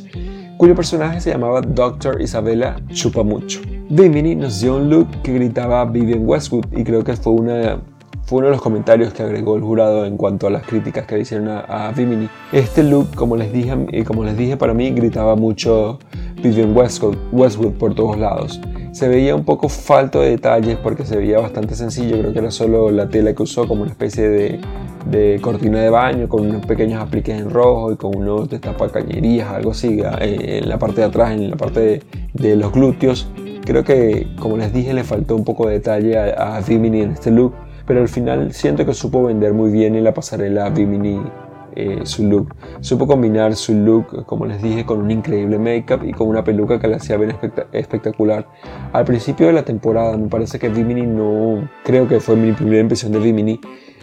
cuyo 0.58 0.74
personaje 0.74 1.20
se 1.20 1.30
llamaba 1.30 1.60
Dr. 1.60 2.20
Isabella 2.20 2.76
Chupamucho. 2.88 3.60
Bimini 3.88 4.34
nos 4.34 4.60
dio 4.60 4.76
un 4.76 4.90
look 4.90 5.08
que 5.22 5.32
gritaba 5.32 5.84
Vivian 5.84 6.26
Westwood 6.26 6.66
y 6.76 6.82
creo 6.82 7.04
que 7.04 7.14
fue, 7.16 7.32
una, 7.32 7.80
fue 8.24 8.38
uno 8.38 8.48
de 8.48 8.54
los 8.54 8.60
comentarios 8.60 9.14
que 9.14 9.22
agregó 9.22 9.54
el 9.54 9.62
jurado 9.62 10.04
en 10.04 10.16
cuanto 10.16 10.48
a 10.48 10.50
las 10.50 10.66
críticas 10.66 11.06
que 11.06 11.14
le 11.14 11.20
hicieron 11.22 11.48
a, 11.48 11.92
Bimini. 11.96 12.28
Este 12.52 12.82
look, 12.82 13.14
como 13.14 13.36
les, 13.36 13.52
dije, 13.52 13.72
eh, 13.92 14.04
como 14.04 14.24
les 14.24 14.36
dije, 14.36 14.56
para 14.56 14.74
mí 14.74 14.90
gritaba 14.90 15.36
mucho 15.36 16.00
Vivian 16.42 16.76
Westwood, 16.76 17.16
Westwood 17.30 17.74
por 17.74 17.94
todos 17.94 18.18
lados. 18.18 18.60
Se 18.92 19.08
veía 19.08 19.34
un 19.34 19.44
poco 19.44 19.68
falto 19.68 20.20
de 20.20 20.30
detalles 20.30 20.76
porque 20.76 21.04
se 21.04 21.16
veía 21.16 21.38
bastante 21.38 21.74
sencillo, 21.74 22.18
creo 22.18 22.32
que 22.32 22.38
era 22.38 22.50
solo 22.50 22.90
la 22.90 23.08
tela 23.08 23.34
que 23.34 23.42
usó 23.42 23.68
como 23.68 23.82
una 23.82 23.90
especie 23.90 24.28
de 24.28 24.60
de 25.10 25.38
cortina 25.40 25.80
de 25.80 25.90
baño 25.90 26.28
con 26.28 26.48
unos 26.48 26.66
pequeños 26.66 27.00
apliques 27.00 27.38
en 27.40 27.50
rojo 27.50 27.92
y 27.92 27.96
con 27.96 28.16
unos 28.16 28.48
destapacañerías, 28.48 29.48
algo 29.48 29.70
así, 29.70 30.00
eh, 30.20 30.60
en 30.62 30.68
la 30.68 30.78
parte 30.78 31.00
de 31.00 31.06
atrás, 31.06 31.32
en 31.32 31.50
la 31.50 31.56
parte 31.56 32.02
de, 32.32 32.56
los 32.56 32.72
glúteos. 32.72 33.28
Creo 33.64 33.84
que, 33.84 34.26
como 34.38 34.56
les 34.56 34.72
dije, 34.72 34.92
le 34.92 35.04
faltó 35.04 35.36
un 35.36 35.44
poco 35.44 35.68
de 35.68 35.74
detalle 35.74 36.18
a, 36.18 36.56
a 36.56 36.60
Vimini 36.60 37.02
en 37.02 37.12
este 37.12 37.30
look, 37.30 37.54
pero 37.86 38.00
al 38.00 38.08
final 38.08 38.52
siento 38.52 38.84
que 38.84 38.94
supo 38.94 39.24
vender 39.24 39.54
muy 39.54 39.70
bien 39.70 39.94
en 39.94 40.04
la 40.04 40.12
pasarela 40.12 40.68
Vimini 40.70 41.20
eh, 41.78 42.00
su 42.04 42.24
look. 42.24 42.54
Supo 42.80 43.06
combinar 43.06 43.54
su 43.54 43.72
look, 43.72 44.26
como 44.26 44.46
les 44.46 44.60
dije, 44.60 44.84
con 44.84 45.00
un 45.00 45.12
increíble 45.12 45.60
make-up 45.60 46.04
y 46.04 46.12
con 46.12 46.26
una 46.26 46.42
peluca 46.42 46.80
que 46.80 46.88
le 46.88 46.96
hacía 46.96 47.16
ver 47.16 47.36
espectacular. 47.72 48.48
Al 48.92 49.04
principio 49.04 49.46
de 49.46 49.52
la 49.52 49.64
temporada, 49.64 50.16
me 50.16 50.26
parece 50.26 50.58
que 50.58 50.68
Vimini 50.68 51.06
no, 51.06 51.68
creo 51.84 52.08
que 52.08 52.18
fue 52.18 52.34
mi 52.34 52.50
primera 52.52 52.80
impresión 52.80 53.12
de 53.12 53.20
Vimini, 53.20 53.60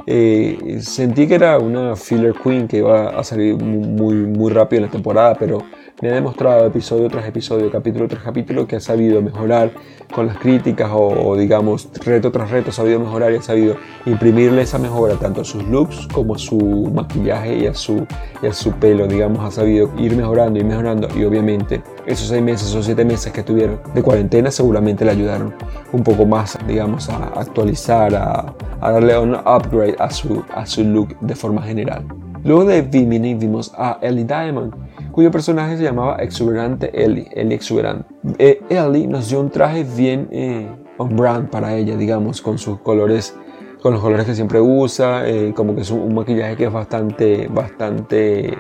eh, 0.08 0.77
sentí 0.79 1.27
que 1.27 1.36
era 1.36 1.58
una 1.58 1.96
filler 1.98 2.34
queen 2.34 2.67
que 2.67 2.77
iba 2.77 3.10
a 3.10 3.24
salir 3.24 3.55
muy, 3.55 4.15
muy 4.15 4.51
rápido 4.51 4.84
en 4.84 4.86
la 4.86 4.91
temporada, 4.91 5.36
pero 5.38 5.60
me 6.01 6.09
ha 6.09 6.13
demostrado 6.13 6.65
episodio 6.65 7.07
tras 7.09 7.25
episodio, 7.25 7.71
capítulo 7.71 8.07
tras 8.09 8.21
capítulo, 8.21 8.67
que 8.67 8.75
ha 8.75 8.79
sabido 8.81 9.21
mejorar 9.21 9.71
con 10.13 10.27
las 10.27 10.37
críticas 10.37 10.89
o, 10.93 11.37
digamos 11.37 11.89
reto 12.03 12.31
tras 12.31 12.51
reto, 12.51 12.71
ha 12.71 12.73
sabido 12.73 12.99
mejorar 12.99 13.31
y 13.31 13.37
ha 13.37 13.41
sabido 13.41 13.77
imprimirle 14.05 14.61
esa 14.61 14.77
mejora 14.77 15.15
tanto 15.15 15.41
a 15.41 15.45
sus 15.45 15.63
looks 15.63 16.07
como 16.13 16.35
a 16.35 16.37
su 16.37 16.57
maquillaje 16.93 17.59
y 17.59 17.67
a 17.67 17.73
su, 17.73 18.05
y 18.43 18.47
a 18.47 18.53
su 18.53 18.73
pelo, 18.73 19.07
digamos, 19.07 19.39
ha 19.45 19.51
sabido 19.51 19.89
ir 19.97 20.17
mejorando 20.17 20.59
y 20.59 20.65
mejorando 20.65 21.07
y 21.15 21.23
obviamente 21.23 21.81
esos 22.05 22.27
seis 22.27 22.43
meses 22.43 22.75
o 22.75 22.83
siete 22.83 23.05
meses 23.05 23.31
que 23.31 23.43
tuvieron 23.43 23.79
de 23.93 24.03
cuarentena 24.03 24.51
seguramente 24.51 25.05
le 25.05 25.11
ayudaron 25.11 25.53
un 25.93 26.03
poco 26.03 26.25
más, 26.25 26.57
digamos, 26.67 27.09
a 27.09 27.27
actualizar, 27.39 28.13
a, 28.15 28.53
a 28.81 28.91
darle 28.91 29.17
un 29.17 29.33
upgrade 29.33 29.95
a 29.99 30.09
su, 30.09 30.43
a 30.53 30.65
su 30.65 30.83
look 30.83 31.17
de 31.21 31.35
forma 31.35 31.61
general. 31.61 32.05
Luego 32.43 32.65
de 32.65 32.83
Vimini 32.83 33.33
vimos 33.33 33.73
a 33.75 33.97
Ellie 34.01 34.23
Diamond, 34.23 34.71
cuyo 35.15 35.31
personaje 35.31 35.77
se 35.77 35.84
llamaba 35.84 36.17
Exuberante 36.17 36.91
Ellie, 36.93 37.29
Ellie 37.31 37.55
Exuberante. 37.55 38.05
Eh, 38.38 38.62
Ellie 38.69 39.07
nos 39.07 39.29
dio 39.29 39.39
un 39.39 39.50
traje 39.50 39.86
bien 39.95 40.27
eh, 40.29 40.67
on 40.98 41.15
brand 41.15 41.50
para 41.50 41.74
ella, 41.74 41.95
digamos, 41.95 42.41
con 42.41 42.57
sus 42.57 42.81
colores, 42.81 43.34
con 43.81 43.93
los 43.93 44.01
colores 44.01 44.25
que 44.25 44.36
siempre 44.36 44.60
usa, 44.60 45.25
eh, 45.25 45.53
como 45.55 45.74
que 45.74 45.84
es 45.84 45.89
un, 45.89 46.13
maquillaje 46.13 46.57
que 46.57 46.65
es 46.65 46.74
bastante, 46.74 47.48
bastante 47.48 48.57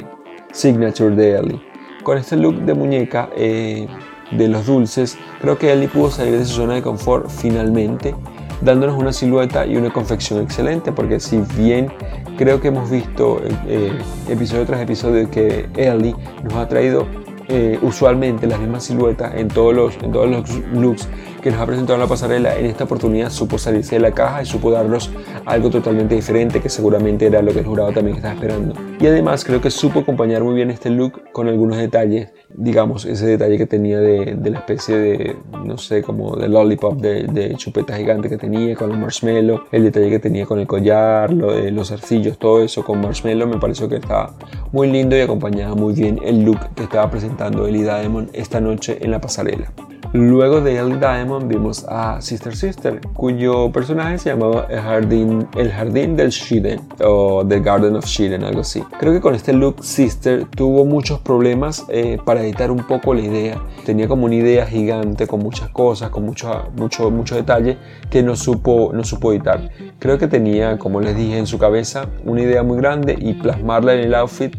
signature 0.53 1.13
de 1.13 1.39
Ellie. 1.39 1.61
Con 2.03 2.17
este 2.17 2.37
look 2.37 2.61
de 2.61 2.73
muñeca 2.73 3.27
de 3.35 4.47
los 4.47 4.65
dulces, 4.65 5.17
creo 5.41 5.57
que 5.57 5.73
Ellie 5.73 5.89
pudo 5.89 6.09
salir 6.09 6.37
de 6.37 6.45
su 6.45 6.53
zona 6.53 6.75
de 6.75 6.81
confort 6.81 7.27
finalmente 7.27 8.15
dándonos 8.61 8.97
una 8.97 9.11
silueta 9.11 9.65
y 9.65 9.75
una 9.75 9.91
confección 9.91 10.41
excelente, 10.41 10.91
porque 10.91 11.19
si 11.19 11.41
bien 11.57 11.91
creo 12.37 12.59
que 12.61 12.69
hemos 12.69 12.89
visto 12.89 13.41
eh, 13.67 13.91
episodio 14.29 14.65
tras 14.65 14.81
episodio 14.81 15.29
que 15.29 15.67
Ellie 15.75 16.15
nos 16.43 16.53
ha 16.53 16.67
traído 16.67 17.07
eh, 17.47 17.77
usualmente 17.81 18.47
las 18.47 18.59
mismas 18.59 18.85
siluetas 18.85 19.35
en 19.35 19.47
todos, 19.47 19.73
los, 19.73 19.95
en 20.01 20.11
todos 20.11 20.29
los 20.29 20.49
looks 20.73 21.07
que 21.45 21.51
nos 21.51 21.61
ha 21.61 21.67
presentado 21.67 21.93
en 21.93 21.99
la 21.99 22.07
pasarela, 22.07 22.57
en 22.57 22.65
esta 22.65 22.85
oportunidad 22.85 23.29
supo 23.29 23.59
salirse 23.59 23.97
de 23.97 24.01
la 24.01 24.09
caja 24.09 24.41
y 24.41 24.47
supo 24.47 24.71
darnos 24.71 25.11
algo 25.45 25.69
totalmente 25.69 26.15
diferente 26.15 26.59
que 26.59 26.69
seguramente 26.69 27.27
era 27.27 27.43
lo 27.43 27.53
que 27.53 27.59
el 27.59 27.65
jurado 27.67 27.91
también 27.91 28.15
estaba 28.15 28.33
esperando. 28.33 28.73
Y 28.99 29.05
además 29.05 29.45
creo 29.45 29.61
que 29.61 29.69
supo 29.69 29.99
acompañar 29.99 30.43
muy 30.43 30.55
bien 30.55 30.71
este 30.71 30.89
look 30.89 31.21
con 31.33 31.47
algunos 31.47 31.77
detalles, 31.77 32.31
digamos 32.49 33.05
ese 33.05 33.27
detalle 33.27 33.59
que 33.59 33.67
tenía 33.67 33.99
de, 33.99 34.35
la 34.43 34.57
especie 34.57 34.97
de, 34.97 35.35
no 35.63 35.77
sé, 35.77 36.01
como 36.01 36.35
de 36.35 36.49
lollipop, 36.49 36.99
de, 36.99 37.25
de, 37.27 37.53
chupeta 37.57 37.95
gigante 37.95 38.27
que 38.27 38.37
tenía 38.37 38.75
con 38.75 38.89
el 38.89 38.97
marshmallow, 38.97 39.65
el 39.71 39.83
detalle 39.83 40.09
que 40.09 40.19
tenía 40.19 40.47
con 40.47 40.57
el 40.57 40.65
collar, 40.65 41.31
lo, 41.31 41.53
de 41.53 41.69
los 41.69 41.91
arcillos, 41.91 42.39
todo 42.39 42.63
eso 42.63 42.83
con 42.83 43.01
marshmallow 43.01 43.47
me 43.47 43.59
pareció 43.59 43.87
que 43.87 43.97
estaba 43.97 44.33
muy 44.71 44.89
lindo 44.89 45.15
y 45.15 45.21
acompañaba 45.21 45.75
muy 45.75 45.93
bien 45.93 46.19
el 46.25 46.43
look 46.43 46.73
que 46.73 46.81
estaba 46.81 47.07
presentando 47.11 47.67
Ellie 47.67 47.83
Diamond 47.83 48.31
esta 48.33 48.59
noche 48.59 48.97
en 48.99 49.11
la 49.11 49.21
pasarela. 49.21 49.71
Luego 50.15 50.61
de 50.61 50.77
El 50.77 50.97
Diamond 51.01 51.49
vimos 51.49 51.85
a 51.89 52.21
Sister 52.21 52.55
Sister, 52.55 53.01
cuyo 53.13 53.69
personaje 53.73 54.17
se 54.17 54.29
llamaba 54.29 54.65
El 54.69 54.79
Jardín, 54.79 55.45
el 55.57 55.69
jardín 55.69 56.15
del 56.15 56.29
Shiden 56.29 56.79
o 57.03 57.45
The 57.45 57.59
Garden 57.59 57.97
of 57.97 58.05
Shiden, 58.05 58.45
algo 58.45 58.61
así. 58.61 58.81
Creo 58.97 59.11
que 59.11 59.19
con 59.19 59.35
este 59.35 59.51
look 59.51 59.83
Sister 59.83 60.45
tuvo 60.45 60.85
muchos 60.85 61.19
problemas 61.19 61.85
eh, 61.89 62.17
para 62.23 62.41
editar 62.43 62.71
un 62.71 62.87
poco 62.87 63.13
la 63.13 63.23
idea. 63.23 63.61
Tenía 63.85 64.07
como 64.07 64.23
una 64.23 64.35
idea 64.35 64.65
gigante 64.65 65.27
con 65.27 65.41
muchas 65.41 65.67
cosas, 65.71 66.11
con 66.11 66.23
mucho, 66.23 66.71
mucho, 66.77 67.11
mucho 67.11 67.35
detalle 67.35 67.77
que 68.09 68.23
no 68.23 68.37
supo, 68.37 68.91
no 68.93 69.03
supo 69.03 69.33
editar. 69.33 69.69
Creo 69.99 70.17
que 70.17 70.29
tenía, 70.29 70.77
como 70.79 71.01
les 71.01 71.17
dije, 71.17 71.37
en 71.37 71.45
su 71.45 71.59
cabeza 71.59 72.07
una 72.23 72.41
idea 72.41 72.63
muy 72.63 72.77
grande 72.77 73.17
y 73.19 73.33
plasmarla 73.33 73.95
en 73.95 73.99
el 73.99 74.15
outfit 74.15 74.55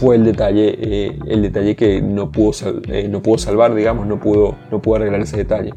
fue 0.00 0.16
el 0.16 0.24
detalle, 0.24 0.76
eh, 0.78 1.18
el 1.26 1.42
detalle 1.42 1.74
que 1.74 2.02
no 2.02 2.30
pudo, 2.30 2.52
eh, 2.88 3.08
no 3.08 3.22
pudo 3.22 3.38
salvar, 3.38 3.74
digamos, 3.74 4.06
no 4.06 4.20
pudo, 4.20 4.56
no 4.70 4.82
pudo 4.82 4.96
arreglar 4.96 5.22
ese 5.22 5.38
detalle. 5.38 5.72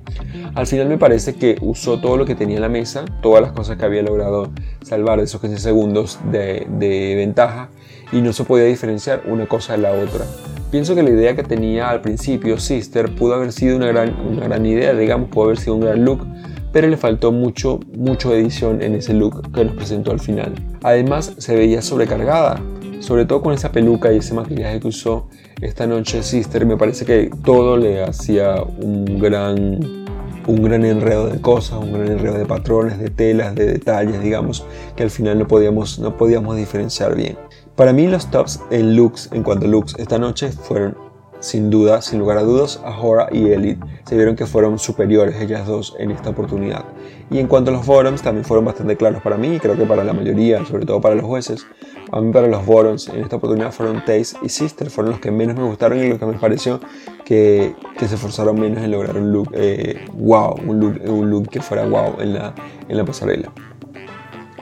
Al 0.56 0.68
final 0.68 0.90
me 0.90 0.98
parece 0.98 1.36
que 1.36 1.58
usó 1.62 2.00
todo 2.00 2.18
lo 2.18 2.26
que 2.26 2.36
tenía 2.36 2.58
en 2.58 2.62
la 2.62 2.70
mesa, 2.70 3.06
todas 3.22 3.42
las 3.42 3.54
cosas 3.54 3.78
que 3.78 3.86
había 3.86 4.02
logrado 4.02 4.52
salvar 4.82 5.20
de 5.20 5.26
esos 5.26 5.40
15 5.40 5.58
segundos 5.60 6.20
de, 6.32 6.68
de 6.70 7.16
ventaja 7.16 7.70
y 8.12 8.22
no 8.22 8.34
se 8.34 8.44
podía 8.44 8.66
diferenciar 8.66 9.24
una 9.26 9.46
cosa 9.46 9.74
de 9.74 9.80
la 9.80 9.92
otra. 9.92 10.26
Pienso 10.70 10.96
que 10.96 11.04
la 11.04 11.10
idea 11.10 11.36
que 11.36 11.44
tenía 11.44 11.90
al 11.90 12.02
principio 12.02 12.60
Sister 12.60 13.16
pudo 13.16 13.36
haber 13.36 13.54
sido 13.54 13.78
una 13.78 13.88
gran, 13.88 14.16
una 14.20 14.46
gran 14.46 14.66
idea, 14.66 14.94
digamos, 14.94 15.30
pudo 15.30 15.46
haber 15.46 15.58
sido 15.58 15.76
un 15.76 15.82
gran 15.82 16.04
look, 16.04 16.28
pero 16.72 16.88
le 16.88 16.98
faltó 16.98 17.32
mucho, 17.32 17.80
mucho 17.96 18.34
edición 18.36 18.82
en 18.82 18.96
ese 18.96 19.14
look 19.14 19.52
que 19.54 19.66
nos 19.66 19.76
presentó 19.76 20.12
al 20.12 20.20
final. 20.20 20.54
Además, 20.84 21.34
se 21.38 21.56
veía 21.56 21.82
sobrecargada, 21.82 22.62
sobre 23.00 23.26
todo 23.26 23.42
con 23.42 23.54
esa 23.54 23.72
peluca 23.72 24.12
y 24.12 24.18
ese 24.18 24.34
maquillaje 24.34 24.80
que 24.80 24.88
usó 24.88 25.28
esta 25.62 25.88
noche 25.88 26.24
Sister, 26.24 26.66
me 26.66 26.78
parece 26.78 27.06
que 27.06 27.30
todo 27.44 27.78
le 27.78 28.04
hacía 28.04 28.56
un 28.62 29.20
gran, 29.20 30.06
un 30.48 30.64
gran 30.64 30.86
enredo 30.86 31.28
de 31.28 31.42
cosas, 31.42 31.80
un 31.80 31.94
gran 31.94 32.08
enredo 32.08 32.38
de 32.38 32.46
patrones, 32.46 33.00
de 33.00 33.10
telas, 33.10 33.56
de 33.56 33.66
detalles, 33.66 34.22
digamos, 34.22 34.66
que 34.96 35.04
al 35.04 35.10
final 35.10 35.40
no 35.40 35.48
podíamos, 35.48 36.00
no 36.00 36.18
podíamos 36.18 36.56
diferenciar 36.56 37.16
bien. 37.16 37.38
Para 37.76 37.94
mí 37.94 38.08
los 38.08 38.30
tops 38.30 38.62
en 38.72 38.96
looks, 38.96 39.30
en 39.32 39.44
cuanto 39.44 39.66
a 39.66 39.70
looks, 39.70 39.96
esta 39.98 40.18
noche 40.18 40.52
fueron 40.52 41.10
sin 41.40 41.70
duda, 41.70 42.02
sin 42.02 42.20
lugar 42.20 42.38
a 42.38 42.44
dudas, 42.44 42.82
Ahora 42.84 43.30
y 43.32 43.50
Elite 43.50 43.80
se 44.06 44.16
vieron 44.16 44.36
que 44.36 44.46
fueron 44.46 44.78
superiores 44.78 45.40
ellas 45.40 45.66
dos 45.66 45.96
en 46.00 46.12
esta 46.12 46.32
oportunidad. 46.32 46.86
Y 47.32 47.40
en 47.40 47.48
cuanto 47.48 47.72
a 47.72 47.74
los 47.74 47.86
bottoms, 47.86 48.22
también 48.22 48.46
fueron 48.46 48.66
bastante 48.66 48.98
claros 48.98 49.22
para 49.22 49.38
mí 49.38 49.56
y 49.56 49.60
creo 49.60 49.78
que 49.78 49.86
para 49.86 50.04
la 50.04 50.14
mayoría, 50.14 50.66
sobre 50.66 50.86
todo 50.86 51.00
para 51.00 51.16
los 51.16 51.26
jueces. 51.26 51.66
A 52.12 52.22
mí 52.22 52.32
para 52.32 52.48
los 52.48 52.66
bottoms 52.66 53.08
en 53.10 53.22
esta 53.22 53.36
oportunidad 53.36 53.72
fueron 53.72 54.04
Taze 54.04 54.36
y 54.42 54.50
Sister, 54.50 54.90
fueron 54.90 55.12
los 55.12 55.22
que 55.22 55.30
menos 55.32 55.56
me 55.56 55.64
gustaron 55.64 56.00
y 56.00 56.08
los 56.08 56.18
que 56.18 56.26
me 56.26 56.34
pareció 56.34 56.80
que, 57.24 57.76
que 57.98 58.08
se 58.08 58.16
esforzaron 58.16 58.60
menos 58.60 58.84
en 58.84 58.92
lograr 58.92 59.18
un 59.18 59.32
look 59.32 59.52
eh, 59.54 60.06
wow, 60.14 60.56
un 60.66 60.80
look, 60.80 61.02
un 61.06 61.30
look 61.30 61.50
que 61.50 61.62
fuera 61.62 61.86
wow 61.86 62.20
en 62.20 62.34
la, 62.34 62.56
en 62.88 62.98
la 62.98 63.06
pasarela. 63.06 63.52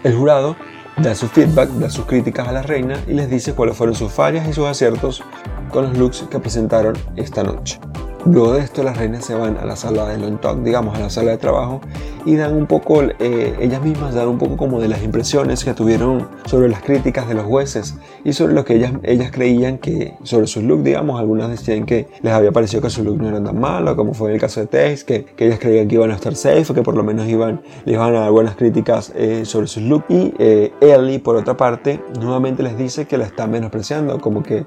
El 0.04 0.16
jurado 0.16 0.58
da 0.98 1.16
su 1.16 1.27
feedback, 1.27 1.70
da 1.70 1.89
sus 1.89 2.06
críticas 2.06 2.48
a 2.48 2.51
la 2.51 2.63
reina 2.63 2.98
y 3.08 3.13
les 3.13 3.30
dice 3.30 3.54
cuáles 3.54 3.77
fueron 3.77 3.96
sus 3.96 4.12
fallas 4.12 4.48
y 4.48 4.54
sus 4.54 4.66
aciertos 4.66 5.24
con 5.72 5.84
los 5.84 5.98
looks 5.98 6.25
que 6.30 6.39
presentaron 6.39 6.96
esta 7.16 7.44
noche. 7.44 7.80
Luego 8.29 8.53
de 8.53 8.60
esto 8.60 8.84
las 8.84 8.98
reinas 8.98 9.24
se 9.24 9.36
van 9.36 9.57
a 9.57 9.63
la 9.63 9.77
sala 9.77 10.05
de 10.10 10.17
long 10.17 10.39
talk, 10.41 10.62
digamos, 10.62 10.98
a 10.98 11.00
la 11.00 11.10
sala 11.10 11.31
de 11.31 11.38
trabajo 11.38 11.79
y 12.25 12.36
dan 12.36 12.53
un 12.53 12.67
poco, 12.67 13.01
eh, 13.01 13.55
ellas 13.62 13.81
mismas 13.81 14.13
dan 14.15 14.27
un 14.27 14.38
poco 14.38 14.57
como 14.57 14.81
de 14.81 14.89
las 14.89 15.01
impresiones 15.01 15.63
que 15.63 15.74
tuvieron 15.74 16.27
sobre 16.46 16.67
las 16.67 16.81
críticas 16.81 17.29
de 17.29 17.36
los 17.36 17.46
jueces 17.46 17.96
y 18.25 18.34
sobre 18.34 18.53
lo 18.53 18.65
que 18.65 18.75
ellas, 18.75 18.91
ellas 19.03 19.31
creían 19.31 19.77
que, 19.77 20.15
sobre 20.24 20.48
sus 20.48 20.63
looks, 20.63 20.84
digamos, 20.84 21.17
algunas 21.22 21.50
decían 21.50 21.86
que 21.86 22.07
les 22.22 22.34
había 22.34 22.51
parecido 22.51 22.81
que 22.81 22.89
sus 22.89 23.05
looks 23.05 23.22
no 23.22 23.29
eran 23.29 23.46
tan 23.46 23.57
malos, 23.57 23.96
como 23.96 24.13
fue 24.13 24.27
en 24.27 24.36
el 24.36 24.41
caso 24.41 24.60
de 24.60 24.67
Tess, 24.67 25.05
que, 25.05 25.24
que 25.24 25.46
ellas 25.46 25.60
creían 25.60 25.88
que 25.88 25.96
iban 25.96 26.12
a 26.12 26.15
estar 26.15 26.36
safe 26.36 26.65
o 26.69 26.75
que 26.75 26.84
por 26.84 26.98
lo 26.98 27.03
menos 27.05 27.29
iban, 27.29 27.62
les 27.86 27.96
iban 27.96 28.13
a 28.13 28.19
dar 28.19 28.31
buenas 28.31 28.57
críticas 28.57 29.13
eh, 29.15 29.46
sobre 29.46 29.67
sus 29.67 29.84
looks. 29.84 30.05
Y 30.10 30.34
eh, 30.38 30.74
Ellie, 30.81 31.19
por 31.19 31.38
otra 31.38 31.55
parte, 31.55 32.01
nuevamente 32.19 32.62
les 32.62 32.77
dice 32.77 33.07
que 33.07 33.17
la 33.17 33.24
están 33.24 33.51
menospreciando, 33.51 34.19
como 34.19 34.43
que 34.43 34.65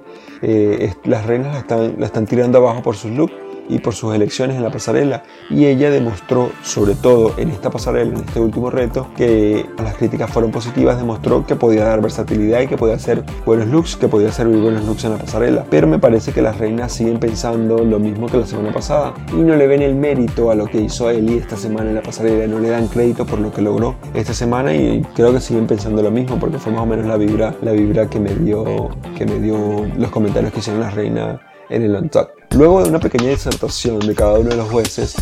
las 1.04 1.26
reinas 1.26 1.52
la 1.52 1.58
están, 1.58 1.96
la 1.98 2.06
están 2.06 2.24
tirando 2.24 2.56
abajo 2.56 2.82
por 2.82 2.96
sus 2.96 3.10
looks 3.10 3.34
y 3.70 3.78
por 3.78 3.94
sus 3.94 4.14
elecciones 4.14 4.56
en 4.56 4.62
la 4.62 4.70
pasarela. 4.70 5.22
Y 5.48 5.66
ella 5.66 5.90
demostró, 5.90 6.50
sobre 6.62 6.94
todo 6.94 7.34
en 7.36 7.50
esta 7.50 7.70
pasarela, 7.70 8.18
en 8.18 8.24
este 8.24 8.40
último 8.40 8.70
reto, 8.70 9.08
que 9.16 9.66
las 9.82 9.94
críticas 9.94 10.30
fueron 10.30 10.50
positivas, 10.50 10.98
demostró 10.98 11.46
que 11.46 11.56
podía 11.56 11.84
dar 11.84 12.02
versatilidad 12.02 12.60
y 12.60 12.66
que 12.66 12.76
podía 12.76 12.96
hacer 12.96 13.24
buenos 13.46 13.68
looks, 13.68 13.96
que 13.96 14.08
podía 14.08 14.30
muy 14.44 14.60
buenos 14.60 14.84
looks 14.84 15.04
en 15.04 15.12
la 15.12 15.18
pasarela. 15.18 15.66
Pero 15.68 15.86
me 15.86 15.98
parece 15.98 16.32
que 16.32 16.40
las 16.40 16.58
reinas 16.58 16.92
siguen 16.92 17.18
pensando 17.18 17.84
lo 17.84 17.98
mismo 17.98 18.26
que 18.26 18.38
la 18.38 18.46
semana 18.46 18.72
pasada 18.72 19.12
y 19.32 19.36
no 19.36 19.54
le 19.56 19.66
ven 19.66 19.82
el 19.82 19.94
mérito 19.94 20.50
a 20.50 20.54
lo 20.54 20.66
que 20.66 20.80
hizo 20.80 21.10
Eli 21.10 21.36
esta 21.36 21.56
semana 21.56 21.90
en 21.90 21.96
la 21.96 22.02
pasarela, 22.02 22.46
no 22.46 22.58
le 22.58 22.70
dan 22.70 22.88
crédito 22.88 23.26
por 23.26 23.38
lo 23.38 23.52
que 23.52 23.60
logró 23.60 23.96
esta 24.14 24.32
semana 24.32 24.74
y 24.74 25.02
creo 25.14 25.32
que 25.32 25.40
siguen 25.40 25.66
pensando 25.66 26.02
lo 26.02 26.10
mismo 26.10 26.38
porque 26.38 26.58
fue 26.58 26.72
más 26.72 26.82
o 26.82 26.86
menos 26.86 27.06
la 27.06 27.16
vibra, 27.16 27.54
la 27.62 27.72
vibra 27.72 28.08
que 28.08 28.18
me 28.18 28.34
dio, 28.34 28.88
que 29.16 29.26
me 29.26 29.38
dio 29.38 29.86
los 29.98 30.10
comentarios 30.10 30.52
que 30.52 30.60
hicieron 30.60 30.80
las 30.80 30.94
reinas 30.94 31.38
en 31.70 31.82
el 31.82 31.96
on 31.96 32.10
Luego 32.50 32.82
de 32.82 32.90
una 32.90 33.00
pequeña 33.00 33.30
disertación 33.30 34.00
de 34.00 34.14
cada 34.14 34.38
uno 34.38 34.50
de 34.50 34.56
los 34.56 34.68
jueces, 34.70 35.14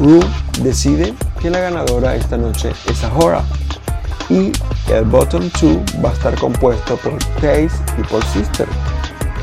Rue 0.00 0.20
decide 0.62 1.14
que 1.40 1.50
la 1.50 1.60
ganadora 1.60 2.14
esta 2.16 2.36
noche 2.36 2.72
es 2.88 3.04
Ahora 3.04 3.42
y 4.28 4.52
el 4.92 5.04
bottom 5.04 5.50
2 5.60 6.04
va 6.04 6.10
a 6.10 6.12
estar 6.12 6.38
compuesto 6.38 6.96
por 6.96 7.16
Taze 7.40 7.70
y 7.98 8.02
por 8.10 8.24
Sister, 8.26 8.66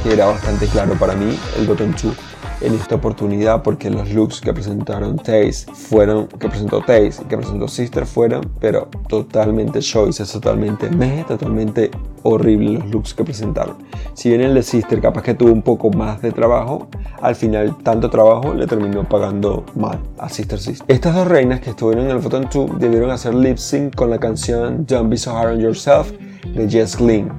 que 0.02 0.14
era 0.14 0.26
bastante 0.26 0.68
claro 0.68 0.94
para 0.96 1.14
mí 1.14 1.38
el 1.58 1.68
bottom 1.68 1.94
2 2.02 2.33
en 2.64 2.76
esta 2.76 2.96
oportunidad 2.96 3.64
porque 3.64 3.90
los 3.90 4.10
looks 4.12 4.42
que 4.42 4.54
presentaron 4.54 5.18
Taze 5.18 5.66
fueron, 5.74 6.28
que 6.28 6.48
presentó 6.48 6.80
Taze 6.82 7.22
y 7.22 7.26
que 7.26 7.38
presentó 7.38 7.68
Sister 7.68 8.06
fueron, 8.06 8.50
pero 8.60 8.88
totalmente 9.08 9.80
choices, 9.80 10.32
totalmente 10.32 10.90
meh, 10.90 11.26
totalmente 11.28 11.92
horrible 12.24 12.80
los 12.80 12.90
looks 12.90 13.14
que 13.14 13.24
presentaron. 13.24 13.76
Si 14.14 14.30
bien 14.30 14.42
el 14.42 14.54
de 14.54 14.64
Sister 14.64 15.02
capaz 15.02 15.24
que 15.24 15.34
tuvo 15.34 15.52
un 15.52 15.62
poco 15.62 15.90
más 15.92 16.22
de 16.22 16.32
trabajo, 16.32 16.88
al 17.22 17.36
final 17.36 17.78
tanto 17.84 18.10
trabajo 18.10 18.54
le 18.54 18.68
terminó 18.68 19.08
pagando 19.08 19.66
mal 19.76 20.00
a 20.18 20.30
Sister 20.30 20.60
Sister. 20.60 20.86
Estas 20.88 21.16
dos 21.16 21.28
reinas 21.28 21.60
que 21.60 21.72
estuvieron 21.72 22.06
en 22.06 22.12
el 22.12 22.22
Photon 22.22 22.48
2 22.52 22.80
debieron 22.80 23.12
hacer 23.12 23.34
lip 23.34 23.58
sync 23.58 23.96
con 23.96 24.10
la 24.10 24.20
canción 24.20 24.86
Don't 24.86 25.10
Be 25.10 25.18
So 25.18 25.36
Hard 25.36 25.54
on 25.54 25.60
Yourself 25.60 26.12
de 26.56 26.70
Jess 26.70 26.98
Glynn. 26.98 27.32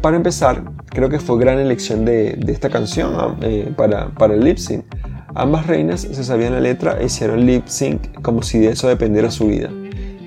Para 0.00 0.16
empezar, 0.16 0.62
creo 0.92 1.08
que 1.08 1.18
fue 1.18 1.38
gran 1.38 1.58
elección 1.58 2.04
de, 2.04 2.38
esta 2.48 2.68
canción 2.68 3.38
eh, 3.40 3.72
para, 3.76 4.34
el 4.34 4.40
lip 4.40 4.58
sync. 4.58 4.84
Ambas 5.34 5.66
reinas 5.66 6.02
se 6.02 6.24
sabían 6.24 6.52
la 6.52 6.60
letra 6.60 7.00
e 7.00 7.06
hicieron 7.06 7.46
lip 7.46 7.66
sync 7.66 8.20
como 8.20 8.42
si 8.42 8.58
de 8.58 8.68
eso 8.68 8.88
dependiera 8.88 9.30
su 9.30 9.46
vida. 9.46 9.70